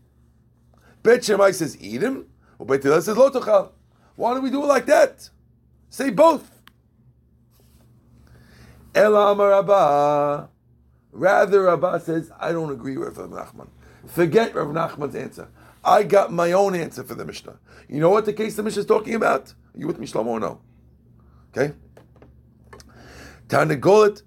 Bet 1.03 1.25
Shammai 1.25 1.53
says 1.53 1.77
eat 1.81 2.03
him. 2.03 2.27
Or 2.59 2.81
says 2.81 3.09
lo 3.09 3.31
tochal. 3.31 3.71
Why 4.17 4.35
don't 4.35 4.43
we 4.43 4.51
do 4.51 4.63
it 4.63 4.67
like 4.67 4.87
that? 4.87 5.31
Say 5.89 6.11
both. 6.11 6.63
Ela 8.95 9.33
Amar 9.33 9.49
Rabba. 9.49 10.49
Rather, 11.13 11.63
Rabba 11.63 12.01
says, 12.01 12.31
I 12.39 12.53
don't 12.53 12.71
agree 12.71 12.97
with 12.97 13.19
Rav 13.19 13.31
Nachman. 13.31 13.69
Forget 14.07 14.55
Rav 14.55 14.69
Nachman's 14.69 15.15
answer. 15.15 15.49
I 15.85 16.05
got 16.05 16.33
my 16.33 16.53
own 16.53 16.75
answer 16.75 17.03
for 17.03 17.15
the 17.15 17.25
Mishnah. 17.25 17.59
You 17.89 18.01
know 18.01 18.11
what 18.11 18.25
the 18.25 18.33
case 18.33 18.57
the 18.57 18.63
Mishnah 18.63 18.81
is 18.81 18.87
talking 18.87 19.15
about? 19.15 19.53
Are 19.75 19.79
you 19.79 19.87
with 19.87 19.99
me, 19.99 20.07
Shlomo, 20.07 20.27
or 20.27 20.41
no? 20.41 20.61
Okay? 21.57 21.75
Tarnagolet. 23.52 24.22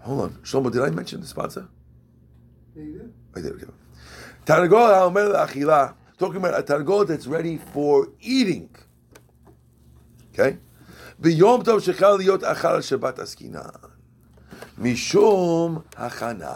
Hold 0.00 0.20
on. 0.20 0.30
Shlomo, 0.42 0.72
did 0.72 0.82
I 0.82 0.90
mention 0.90 1.20
the 1.20 1.26
sponsor? 1.26 1.68
I 2.76 3.40
did 3.40 3.62
it. 3.62 3.68
Targol 4.46 4.94
ha'omer 4.94 5.28
la'achila. 5.34 5.94
Talking 6.18 6.36
about 6.36 6.58
a 6.58 6.62
targol 6.62 7.06
that's 7.06 7.26
ready 7.26 7.58
for 7.58 8.08
eating. 8.20 8.68
Okay? 10.32 10.58
ביום 11.18 11.62
טוב 11.62 11.80
שחל 11.80 12.16
להיות 12.16 12.44
אכל 12.44 12.80
שבת 12.80 13.18
עסקינן. 13.18 13.60
משום 14.78 15.78
הכנה. 15.96 16.54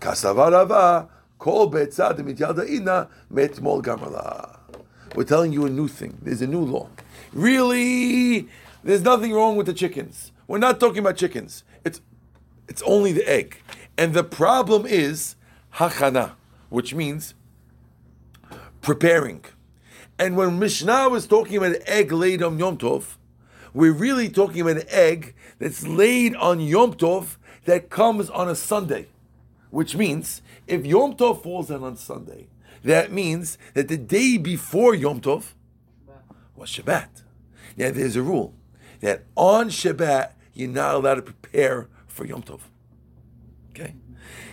כסבה 0.00 0.48
רבה, 0.48 1.02
כל 1.38 1.66
ביצה 1.70 2.12
דמתיילדה 2.12 2.62
אינה, 2.62 3.02
מאתמול 3.30 3.82
גמר 3.82 4.08
לה. 4.08 4.30
We're 5.14 5.24
telling 5.24 5.52
you 5.52 5.66
a 5.66 5.70
new 5.70 5.86
thing. 5.86 6.18
There's 6.22 6.42
a 6.42 6.46
new 6.46 6.64
law. 6.64 6.88
Really, 7.34 8.48
there's 8.83 9.01
nothing 9.01 9.33
wrong 9.33 9.55
with 9.55 9.65
the 9.65 9.73
chickens. 9.73 10.31
We're 10.47 10.57
not 10.57 10.79
talking 10.79 10.99
about 10.99 11.17
chickens. 11.17 11.63
It's 11.83 12.01
it's 12.67 12.81
only 12.83 13.11
the 13.11 13.27
egg. 13.27 13.61
And 13.97 14.13
the 14.13 14.23
problem 14.23 14.85
is 14.85 15.35
hachana, 15.75 16.33
which 16.69 16.93
means 16.93 17.33
preparing. 18.81 19.43
And 20.17 20.35
when 20.35 20.59
Mishnah 20.59 21.09
was 21.09 21.27
talking 21.27 21.57
about 21.57 21.75
an 21.75 21.81
egg 21.85 22.11
laid 22.11 22.43
on 22.43 22.59
Yom 22.59 22.77
Tov, 22.77 23.15
we're 23.73 23.93
really 23.93 24.29
talking 24.29 24.61
about 24.61 24.77
an 24.77 24.89
egg 24.89 25.33
that's 25.57 25.85
laid 25.85 26.35
on 26.35 26.59
Yom 26.59 26.93
Tov 26.93 27.37
that 27.65 27.89
comes 27.89 28.29
on 28.29 28.49
a 28.49 28.55
Sunday. 28.55 29.07
Which 29.69 29.95
means 29.95 30.41
if 30.67 30.85
Yom 30.85 31.15
Tov 31.15 31.43
falls 31.43 31.69
out 31.69 31.83
on 31.83 31.95
Sunday, 31.95 32.47
that 32.83 33.11
means 33.11 33.57
that 33.73 33.87
the 33.87 33.97
day 33.97 34.37
before 34.37 34.95
Yom 34.95 35.21
Tov 35.21 35.53
was 36.55 36.69
Shabbat. 36.69 37.23
Now 37.77 37.91
there's 37.91 38.15
a 38.15 38.21
rule 38.21 38.53
that 38.99 39.23
on 39.35 39.69
Shabbat 39.69 40.33
you're 40.53 40.69
not 40.69 40.95
allowed 40.95 41.15
to 41.15 41.21
prepare 41.21 41.87
for 42.07 42.25
Yom 42.25 42.43
Tov. 42.43 42.61
Okay? 43.71 43.95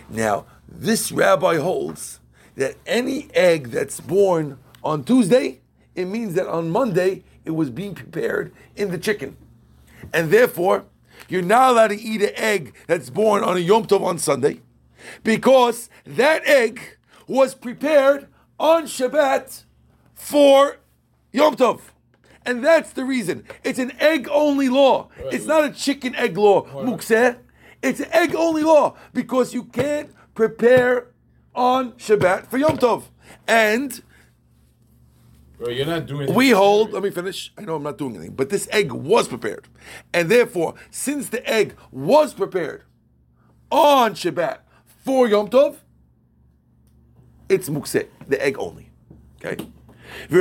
Now, 0.09 0.45
this 0.67 1.11
rabbi 1.11 1.57
holds 1.57 2.19
that 2.55 2.75
any 2.85 3.29
egg 3.33 3.67
that's 3.67 3.99
born 3.99 4.57
on 4.83 5.03
Tuesday, 5.03 5.59
it 5.95 6.05
means 6.05 6.33
that 6.35 6.47
on 6.47 6.69
Monday 6.69 7.23
it 7.45 7.51
was 7.51 7.69
being 7.69 7.93
prepared 7.93 8.53
in 8.75 8.91
the 8.91 8.97
chicken. 8.97 9.35
And 10.13 10.31
therefore, 10.31 10.85
you're 11.27 11.41
not 11.41 11.71
allowed 11.71 11.87
to 11.87 11.99
eat 11.99 12.21
an 12.21 12.31
egg 12.35 12.73
that's 12.87 13.09
born 13.09 13.43
on 13.43 13.57
a 13.57 13.59
Yom 13.59 13.85
Tov 13.85 14.01
on 14.01 14.17
Sunday 14.17 14.61
because 15.23 15.89
that 16.05 16.45
egg 16.45 16.79
was 17.27 17.53
prepared 17.53 18.27
on 18.59 18.83
Shabbat 18.83 19.63
for 20.15 20.77
Yom 21.31 21.55
Tov. 21.55 21.81
And 22.47 22.63
that's 22.63 22.93
the 22.93 23.03
reason. 23.03 23.43
It's 23.65 23.77
an 23.77 23.91
egg 23.99 24.29
only 24.31 24.69
law. 24.69 25.09
It's 25.17 25.45
not 25.45 25.65
a 25.65 25.69
chicken 25.69 26.15
egg 26.15 26.37
law, 26.37 26.63
muktzeh. 26.63 27.37
It's 27.83 27.99
an 27.99 28.07
egg 28.13 28.33
only 28.35 28.63
law 28.63 28.95
because 29.13 29.53
you 29.53 29.65
can't 29.65 30.15
prepare 30.33 31.07
on 31.53 31.91
Shabbat 31.93 32.47
for 32.47 32.57
Yom 32.57 32.77
Tov. 32.77 33.03
And 33.47 34.01
Bro, 35.57 35.69
you're 35.69 35.85
not 35.85 36.05
doing. 36.05 36.33
we 36.33 36.51
hold, 36.51 36.93
let 36.93 37.03
me 37.03 37.09
finish. 37.09 37.51
I 37.57 37.63
know 37.63 37.75
I'm 37.75 37.83
not 37.83 37.97
doing 37.97 38.15
anything, 38.15 38.35
but 38.35 38.49
this 38.49 38.69
egg 38.71 38.93
was 38.93 39.27
prepared. 39.27 39.67
And 40.13 40.31
therefore, 40.31 40.75
since 40.89 41.27
the 41.27 41.47
egg 41.49 41.75
was 41.91 42.33
prepared 42.33 42.83
on 43.69 44.13
Shabbat 44.13 44.59
for 45.03 45.27
Yom 45.27 45.49
Tov, 45.49 45.77
it's 47.49 47.67
muktzeh, 47.67 48.07
the 48.25 48.41
egg 48.41 48.55
only. 48.57 48.89
Okay? 49.43 49.67
It 50.29 50.39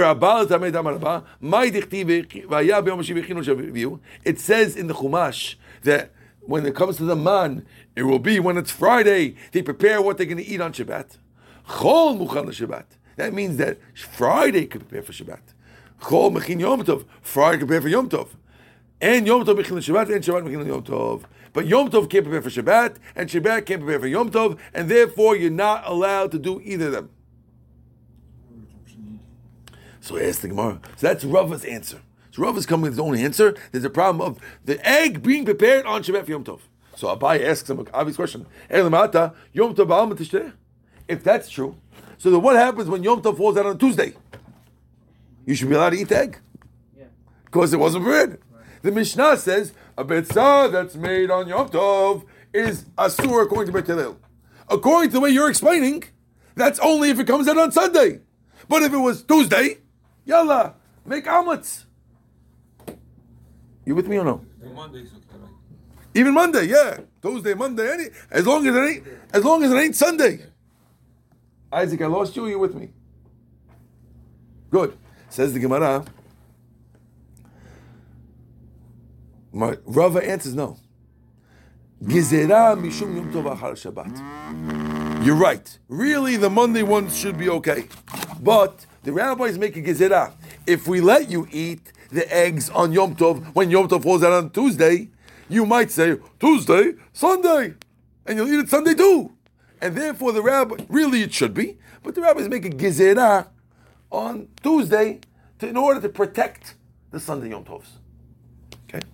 says 4.40 4.76
in 4.76 4.86
the 4.86 4.94
Chumash 4.94 5.54
that 5.82 6.12
when 6.40 6.64
it 6.66 6.74
comes 6.74 6.96
to 6.96 7.04
the 7.04 7.16
man, 7.16 7.66
it 7.94 8.02
will 8.04 8.18
be 8.18 8.40
when 8.40 8.56
it's 8.56 8.70
Friday, 8.70 9.36
they 9.52 9.62
prepare 9.62 10.00
what 10.00 10.16
they're 10.16 10.26
going 10.26 10.36
to 10.38 10.44
eat 10.44 10.60
on 10.60 10.72
Shabbat. 10.72 11.18
Chol 11.68 12.18
muchan 12.18 12.46
Shabbat. 12.46 12.84
That 13.16 13.32
means 13.34 13.56
that 13.56 13.78
Friday 13.94 14.66
could 14.66 14.88
prepare 14.88 15.02
for 15.02 15.12
Shabbat. 15.12 15.40
Chol 16.00 16.32
mechin 16.32 16.60
Yom 16.60 16.84
Tov. 16.84 17.04
Friday 17.22 17.58
could 17.58 17.68
prepare 17.68 17.82
for 17.82 17.88
Yom 17.88 18.08
Tov. 18.08 18.28
And 19.00 19.26
Yom 19.26 19.44
Tov 19.44 19.58
mechin 19.58 19.78
Shabbat, 19.78 20.14
and 20.14 20.24
Shabbat 20.24 20.42
mechin 20.44 20.66
Yom 20.66 20.82
Tov. 20.82 21.24
But 21.52 21.66
Yom 21.66 21.90
Tov 21.90 22.08
can't 22.10 22.24
prepare 22.24 22.42
for 22.42 22.50
Shabbat, 22.50 22.96
and 23.16 23.28
Shabbat 23.28 23.66
can't 23.66 23.80
prepare 23.82 24.00
for 24.00 24.06
Yom 24.06 24.30
Tov, 24.30 24.58
and 24.72 24.88
therefore 24.88 25.36
you're 25.36 25.50
not 25.50 25.82
allowed 25.86 26.30
to 26.32 26.38
do 26.38 26.60
either 26.62 26.86
of 26.86 26.92
them. 26.92 27.10
So 30.06 30.16
ask 30.16 30.40
the 30.40 30.46
Gemara. 30.46 30.78
So 30.94 31.08
that's 31.08 31.24
Rava's 31.24 31.64
answer. 31.64 32.00
So 32.30 32.42
Rava's 32.42 32.64
coming 32.64 32.84
with 32.84 32.92
his 32.92 33.00
own 33.00 33.16
answer. 33.16 33.56
There's 33.72 33.82
a 33.82 33.90
problem 33.90 34.20
of 34.24 34.38
the 34.64 34.78
egg 34.88 35.20
being 35.20 35.44
prepared 35.44 35.84
on 35.84 36.04
Shabbat 36.04 36.28
Yom 36.28 36.44
Tov. 36.44 36.60
So 36.94 37.08
Abaye 37.08 37.44
asks 37.44 37.68
him 37.68 37.80
an 37.80 37.88
obvious 37.92 38.14
question. 38.14 38.46
Yom 38.70 38.92
Tov? 38.92 40.52
If 41.08 41.24
that's 41.24 41.48
true, 41.48 41.76
so 42.18 42.30
then 42.30 42.40
what 42.40 42.54
happens 42.54 42.88
when 42.88 43.02
Yom 43.02 43.20
Tov 43.20 43.36
falls 43.36 43.56
out 43.56 43.66
on 43.66 43.78
Tuesday? 43.78 44.14
You 45.44 45.56
should 45.56 45.68
be 45.68 45.74
allowed 45.74 45.90
to 45.90 45.96
eat 45.96 46.08
the 46.08 46.18
egg. 46.18 46.38
Yeah. 46.96 47.06
Because 47.46 47.72
it 47.72 47.80
wasn't 47.80 48.04
prepared. 48.04 48.40
The 48.82 48.92
Mishnah 48.92 49.36
says 49.38 49.72
a 49.98 50.04
betzah 50.04 50.70
that's 50.70 50.94
made 50.94 51.32
on 51.32 51.48
Yom 51.48 51.68
Tov 51.68 52.24
is 52.54 52.84
asur 52.96 53.42
according 53.42 53.72
to 53.74 53.82
Bet 53.82 53.88
Hillel. 53.88 54.20
According 54.68 55.10
to 55.10 55.14
the 55.14 55.20
way 55.20 55.30
you're 55.30 55.50
explaining, 55.50 56.04
that's 56.54 56.78
only 56.78 57.10
if 57.10 57.18
it 57.18 57.26
comes 57.26 57.48
out 57.48 57.58
on 57.58 57.72
Sunday. 57.72 58.20
But 58.68 58.82
if 58.82 58.92
it 58.92 58.98
was 58.98 59.24
Tuesday, 59.24 59.78
yalla, 60.26 60.74
make 61.06 61.26
omelets. 61.26 61.86
You 63.86 63.94
with 63.94 64.08
me 64.08 64.18
or 64.18 64.24
no? 64.24 64.44
Even 66.14 66.34
Monday, 66.34 66.64
yeah. 66.64 66.98
Tuesday, 67.22 67.54
Monday, 67.54 67.90
any 67.92 68.04
as 68.30 68.46
long 68.46 68.66
as 68.66 68.74
it 68.74 68.80
ain't 68.80 69.06
as 69.32 69.44
long 69.44 69.62
as 69.62 69.70
it 69.70 69.76
ain't 69.76 69.94
Sunday. 69.94 70.40
Isaac, 71.72 72.00
I 72.02 72.06
lost 72.06 72.34
you, 72.36 72.46
you 72.46 72.58
with 72.58 72.74
me? 72.74 72.90
Good. 74.70 74.96
Says 75.28 75.52
the 75.52 75.58
Gemara. 75.58 76.04
My, 79.52 79.76
Rava 79.84 80.26
answers 80.26 80.54
no. 80.54 80.78
Gizera 82.02 82.76
mishum 82.78 83.16
yom 83.16 83.32
tov 83.32 83.56
achar 83.56 83.72
Shabbat. 83.72 85.24
You're 85.24 85.36
right. 85.36 85.78
Really, 85.88 86.36
the 86.36 86.50
Monday 86.50 86.82
ones 86.82 87.16
should 87.16 87.38
be 87.38 87.48
okay. 87.48 87.88
But 88.40 88.86
the 89.06 89.12
rabbis 89.12 89.56
make 89.56 89.76
a 89.76 89.82
gezerah. 89.82 90.32
If 90.66 90.88
we 90.88 91.00
let 91.00 91.30
you 91.30 91.46
eat 91.52 91.92
the 92.10 92.30
eggs 92.34 92.68
on 92.70 92.92
Yom 92.92 93.14
Tov 93.14 93.54
when 93.54 93.70
Yom 93.70 93.86
Tov 93.88 94.02
falls 94.02 94.24
out 94.24 94.32
on 94.32 94.50
Tuesday, 94.50 95.08
you 95.48 95.64
might 95.64 95.92
say 95.92 96.18
Tuesday, 96.40 96.94
Sunday, 97.12 97.74
and 98.26 98.36
you'll 98.36 98.48
eat 98.48 98.58
it 98.58 98.68
Sunday 98.68 98.94
too. 98.94 99.32
And 99.80 99.96
therefore, 99.96 100.32
the 100.32 100.42
rabbi 100.42 100.84
really 100.88 101.22
it 101.22 101.32
should 101.32 101.54
be, 101.54 101.78
but 102.02 102.16
the 102.16 102.20
rabbis 102.20 102.48
make 102.48 102.64
a 102.64 102.70
gezerah 102.70 103.46
on 104.10 104.48
Tuesday 104.60 105.20
to, 105.60 105.68
in 105.68 105.76
order 105.76 106.00
to 106.00 106.08
protect 106.08 106.74
the 107.12 107.20
Sunday 107.20 107.50
Yom 107.50 107.64
Tovs. 107.64 107.86
Okay. 108.88 109.06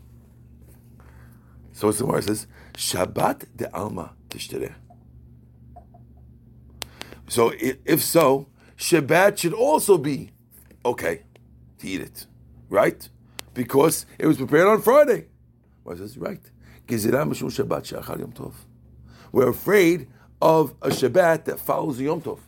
So 1.72 1.90
it's 1.90 1.98
the 1.98 2.06
word 2.06 2.24
says 2.24 2.46
Shabbat 2.72 3.44
de 3.54 3.70
Alma 3.76 4.14
Tishtereh. 4.30 4.72
So 7.28 7.52
if 7.58 8.02
so, 8.02 8.46
Shabbat 8.82 9.38
should 9.38 9.52
also 9.52 9.96
be 9.96 10.32
okay 10.84 11.22
to 11.78 11.86
eat 11.86 12.00
it, 12.00 12.26
right? 12.68 13.08
Because 13.54 14.06
it 14.18 14.26
was 14.26 14.38
prepared 14.38 14.66
on 14.66 14.82
Friday. 14.82 15.26
Why 15.84 15.94
Well, 15.94 15.98
says 15.98 16.18
right. 16.18 16.40
We're 19.30 19.48
afraid 19.48 20.08
of 20.40 20.74
a 20.82 20.88
Shabbat 20.88 21.44
that 21.44 21.60
follows 21.60 21.98
the 21.98 22.04
Yom 22.04 22.22
Tov. 22.22 22.40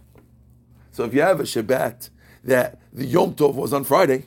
So 0.91 1.05
if 1.05 1.15
you 1.15 1.21
have 1.21 1.39
a 1.39 1.45
Shabbat 1.45 2.11
that 2.43 2.81
the 2.93 3.07
Yom 3.07 3.35
Tov 3.37 3.55
was 3.55 3.73
on 3.73 3.85
Friday, 3.85 4.27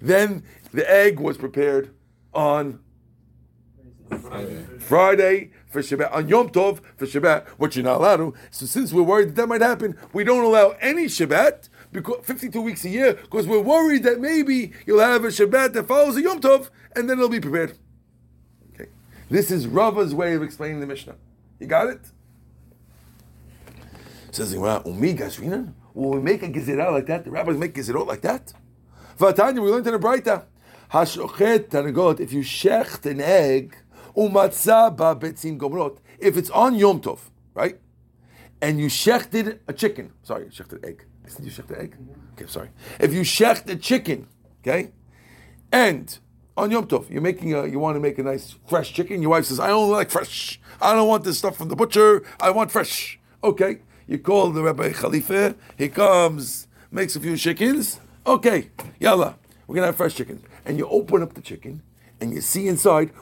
then 0.00 0.44
the 0.72 0.88
egg 0.88 1.18
was 1.18 1.36
prepared 1.36 1.92
on 2.32 2.78
Friday 4.78 5.50
for 5.74 5.80
Shabbat, 5.80 6.14
on 6.14 6.28
Yom 6.28 6.48
Tov 6.48 6.80
for 6.96 7.04
Shabbat, 7.04 7.46
which 7.58 7.76
you're 7.76 7.84
not 7.84 7.98
allowed 7.98 8.16
to. 8.18 8.34
So 8.50 8.64
since 8.64 8.92
we're 8.92 9.02
worried 9.02 9.28
that 9.30 9.36
that 9.36 9.48
might 9.48 9.60
happen, 9.60 9.96
we 10.14 10.24
don't 10.24 10.44
allow 10.44 10.70
any 10.80 11.06
Shabbat, 11.06 11.68
because 11.92 12.24
52 12.24 12.62
weeks 12.62 12.84
a 12.84 12.88
year, 12.88 13.14
because 13.14 13.46
we're 13.46 13.60
worried 13.60 14.04
that 14.04 14.20
maybe 14.20 14.72
you'll 14.86 15.00
have 15.00 15.24
a 15.24 15.28
Shabbat 15.28 15.74
that 15.74 15.86
follows 15.86 16.16
a 16.16 16.22
Yom 16.22 16.40
Tov, 16.40 16.70
and 16.96 17.10
then 17.10 17.18
it'll 17.18 17.28
be 17.28 17.40
prepared. 17.40 17.76
Okay. 18.74 18.88
This 19.28 19.50
is 19.50 19.66
Rava's 19.66 20.14
way 20.14 20.34
of 20.34 20.42
explaining 20.42 20.80
the 20.80 20.86
Mishnah. 20.86 21.16
You 21.58 21.66
got 21.66 21.88
it? 21.88 22.00
Says 24.30 24.50
the 24.52 24.82
Umi? 24.86 25.72
Will 25.94 26.10
we 26.10 26.20
make 26.20 26.42
a 26.42 26.48
gezerah 26.48 26.90
like 26.90 27.06
that? 27.06 27.24
The 27.24 27.30
rabbis 27.30 27.56
make 27.56 27.74
gezerot 27.74 28.06
like 28.06 28.22
that? 28.22 28.52
Vatanya, 29.18 29.62
we 29.62 29.70
learned 29.70 29.86
in 29.86 29.92
the 29.92 29.98
Braita. 29.98 30.44
Hashochet 30.90 31.68
tanagot, 31.68 32.18
if 32.18 32.32
you 32.32 32.40
shecht 32.40 33.06
an 33.06 33.20
egg, 33.20 33.76
gomrot, 34.14 35.98
if 36.18 36.36
it's 36.36 36.50
on 36.50 36.74
Yom 36.74 37.00
Tov, 37.00 37.18
right? 37.54 37.78
And 38.60 38.78
you 38.78 38.86
shechted 38.86 39.58
a 39.68 39.72
chicken. 39.72 40.12
Sorry, 40.22 40.46
shechted 40.46 40.84
egg. 40.86 41.04
I 41.24 41.42
you 41.42 41.50
shechted 41.50 41.78
egg? 41.78 41.96
Okay, 42.32 42.46
sorry. 42.46 42.70
If 43.00 43.12
you 43.12 43.22
shecht 43.22 43.68
a 43.68 43.76
chicken, 43.76 44.28
okay? 44.62 44.92
And 45.72 46.18
on 46.56 46.70
Yom 46.70 46.86
Tov, 46.86 47.10
you're 47.10 47.20
making 47.20 47.52
a, 47.54 47.66
you 47.66 47.78
want 47.78 47.96
to 47.96 48.00
make 48.00 48.18
a 48.18 48.22
nice 48.22 48.54
fresh 48.68 48.92
chicken. 48.92 49.20
Your 49.20 49.32
wife 49.32 49.46
says, 49.46 49.60
I 49.60 49.70
only 49.70 49.94
like 49.94 50.10
fresh. 50.10 50.60
I 50.80 50.94
don't 50.94 51.08
want 51.08 51.24
this 51.24 51.38
stuff 51.38 51.56
from 51.56 51.68
the 51.68 51.76
butcher. 51.76 52.22
I 52.40 52.50
want 52.50 52.70
fresh. 52.70 53.18
Okay. 53.42 53.80
You 54.06 54.18
call 54.18 54.50
the 54.50 54.62
Rabbi 54.62 54.92
Khalifa. 54.92 55.54
He 55.78 55.88
comes, 55.88 56.68
makes 56.90 57.16
a 57.16 57.20
few 57.20 57.36
chickens. 57.38 58.00
Okay, 58.26 58.70
yalla, 59.00 59.36
we're 59.66 59.76
gonna 59.76 59.86
have 59.88 59.96
fresh 59.96 60.14
chicken. 60.14 60.42
And 60.64 60.76
you 60.76 60.86
open 60.88 61.22
up 61.22 61.34
the 61.34 61.40
chicken, 61.40 61.82
and 62.24 62.34
you 62.34 62.40
see 62.40 62.66
inside. 62.66 63.12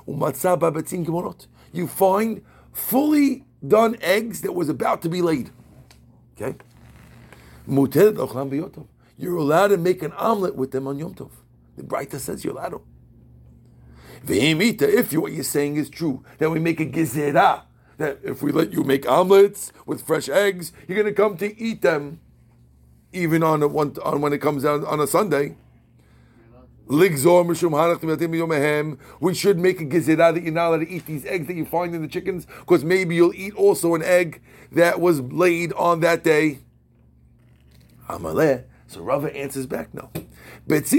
You 1.73 1.87
find 1.89 2.43
fully 2.73 3.45
done 3.67 3.97
eggs 4.01 4.41
that 4.43 4.53
was 4.53 4.69
about 4.69 5.03
to 5.03 5.09
be 5.09 5.21
laid. 5.21 5.51
Okay. 6.41 6.57
You're 9.19 9.37
allowed 9.37 9.69
to 9.69 9.77
make 9.77 10.03
an 10.03 10.13
omelet 10.13 10.55
with 10.55 10.71
them 10.71 10.87
on 10.87 10.99
Yom 10.99 11.15
Tov. 11.15 11.31
The 11.77 11.83
Breita 11.83 12.19
says 12.19 12.45
you're 12.45 12.55
allowed 12.55 12.71
to. 12.71 12.81
If 14.25 15.13
what 15.15 15.33
you're 15.33 15.43
saying 15.43 15.77
is 15.77 15.91
true, 15.91 16.25
that 16.39 16.51
we 16.51 16.61
make 16.61 16.79
a 16.81 16.87
gezerah, 16.87 17.63
that 17.99 18.21
if 18.23 18.41
we 18.43 18.53
let 18.53 18.73
you 18.73 18.85
make 18.85 19.09
omelets 19.09 19.73
with 19.85 20.03
fresh 20.03 20.29
eggs, 20.29 20.73
you're 20.87 20.97
going 20.97 21.13
to 21.13 21.23
come 21.23 21.37
to 21.39 21.61
eat 21.61 21.83
them, 21.83 22.21
even 23.13 23.43
on 23.43 23.63
a 23.63 23.67
on 23.67 24.21
when 24.21 24.33
it 24.33 24.39
comes 24.39 24.65
out 24.65 24.85
on 24.85 25.01
a 25.01 25.07
Sunday. 25.07 25.57
Ligzor 26.89 27.45
mishum 27.47 27.73
yomehem. 27.73 28.99
We 29.21 29.35
should 29.35 29.59
make 29.59 29.81
a 29.81 29.85
gezerah 29.85 30.35
that 30.35 30.43
you're 30.43 30.53
not 30.53 30.69
allowed 30.69 30.81
to 30.81 30.89
eat 30.89 31.07
these 31.07 31.25
eggs 31.25 31.47
that 31.47 31.55
you 31.55 31.65
find 31.65 31.95
in 31.95 32.03
the 32.03 32.09
chickens, 32.09 32.47
because 32.61 32.85
maybe 32.85 33.15
you'll 33.15 33.35
eat 33.35 33.55
also 33.55 33.95
an 33.95 34.03
egg 34.03 34.43
that 34.73 35.01
was 35.01 35.21
laid 35.21 35.73
on 35.75 36.01
that 36.01 36.25
day. 36.25 36.59
Amaleh. 38.09 38.65
So 38.87 39.01
Rava 39.01 39.35
answers 39.35 39.67
back, 39.67 39.95
no. 39.95 40.11
It's 40.69 40.91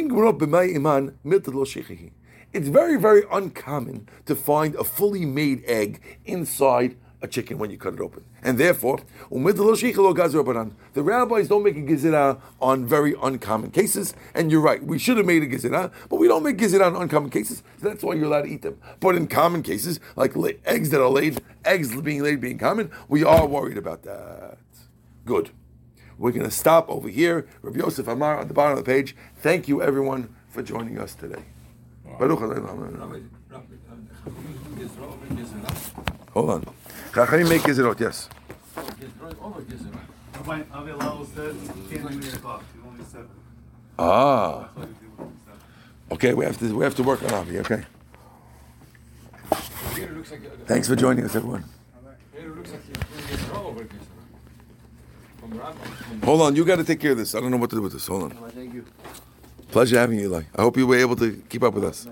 very, 2.67 2.97
very 2.97 3.23
uncommon 3.31 4.09
to 4.25 4.35
find 4.35 4.75
a 4.75 4.83
fully 4.83 5.25
made 5.25 5.63
egg 5.65 6.01
inside 6.25 6.97
a 7.23 7.27
chicken 7.27 7.57
when 7.57 7.71
you 7.71 7.77
cut 7.77 7.93
it 7.93 8.01
open. 8.01 8.23
And 8.43 8.57
therefore, 8.57 8.99
umiltad 9.31 9.59
lo 9.59 9.73
shechihi 9.73 9.95
lo 9.95 10.13
gazer 10.13 10.43
rabbanan. 10.43 10.73
the 10.93 11.01
rabbis 11.01 11.47
don't 11.47 11.63
make 11.63 11.77
a 11.77 11.81
gezerah 11.81 12.39
on 12.61 12.85
very 12.85 13.15
uncommon 13.23 13.71
cases. 13.71 14.13
And 14.35 14.51
you're 14.51 14.61
right, 14.61 14.83
we 14.83 14.99
should 14.99 15.17
have 15.17 15.25
made 15.25 15.41
a 15.41 15.47
gezerah, 15.47 15.91
but 16.09 16.17
we 16.17 16.27
don't 16.27 16.43
make 16.43 16.57
gezerah 16.57 16.93
on 16.93 17.01
uncommon 17.01 17.29
cases. 17.29 17.63
So 17.81 17.87
that's 17.87 18.03
why 18.03 18.15
you're 18.15 18.25
allowed 18.25 18.43
to 18.43 18.49
eat 18.49 18.61
them. 18.61 18.77
But 18.99 19.15
in 19.15 19.27
common 19.27 19.63
cases, 19.63 20.01
like 20.17 20.33
eggs 20.65 20.89
that 20.89 21.01
are 21.01 21.09
laid, 21.09 21.41
eggs 21.63 21.99
being 22.01 22.21
laid 22.21 22.41
being 22.41 22.57
common, 22.57 22.91
we 23.07 23.23
are 23.23 23.47
worried 23.47 23.77
about 23.77 24.03
that. 24.03 24.57
Good. 25.25 25.51
We're 26.17 26.31
going 26.31 26.45
to 26.45 26.51
stop 26.51 26.89
over 26.89 27.07
here. 27.07 27.47
Rabbi 27.61 27.79
Yosef 27.79 28.07
Amar 28.07 28.37
on 28.39 28.47
the 28.47 28.53
bottom 28.53 28.77
of 28.77 28.83
the 28.83 28.89
page. 28.89 29.15
Thank 29.37 29.67
you, 29.67 29.81
everyone, 29.81 30.35
for 30.49 30.61
joining 30.61 30.99
us 30.99 31.15
today. 31.15 31.43
Baruch 32.19 32.39
Hold 36.33 36.49
on. 36.49 36.65
Chachamim 37.13 37.47
make 37.47 37.61
Gezerot, 37.61 37.99
yes. 37.99 38.27
Ah, 43.99 44.69
okay. 46.11 46.33
We 46.33 46.43
have 46.45 46.57
to 46.57 46.75
we 46.75 46.83
have 46.83 46.95
to 46.95 47.03
work 47.03 47.21
on 47.21 47.31
Avi. 47.33 47.59
Okay. 47.59 47.83
Thanks 50.65 50.87
for 50.87 50.95
joining 50.95 51.23
us, 51.25 51.35
everyone. 51.35 51.63
Hold 56.23 56.41
on, 56.41 56.55
you 56.55 56.65
got 56.65 56.77
to 56.77 56.83
take 56.83 56.99
care 56.99 57.11
of 57.11 57.17
this. 57.17 57.35
I 57.35 57.39
don't 57.41 57.51
know 57.51 57.57
what 57.57 57.69
to 57.69 57.75
do 57.75 57.83
with 57.83 57.93
this. 57.93 58.07
Hold 58.07 58.23
on. 58.23 58.51
Thank 58.51 58.73
you. 58.73 58.85
Pleasure 59.69 59.99
having 59.99 60.17
you, 60.17 60.25
Eli. 60.25 60.43
I 60.55 60.61
hope 60.63 60.77
you 60.77 60.87
were 60.87 60.97
able 60.97 61.15
to 61.17 61.43
keep 61.49 61.61
up 61.61 61.75
with 61.75 61.83
us. 61.83 62.07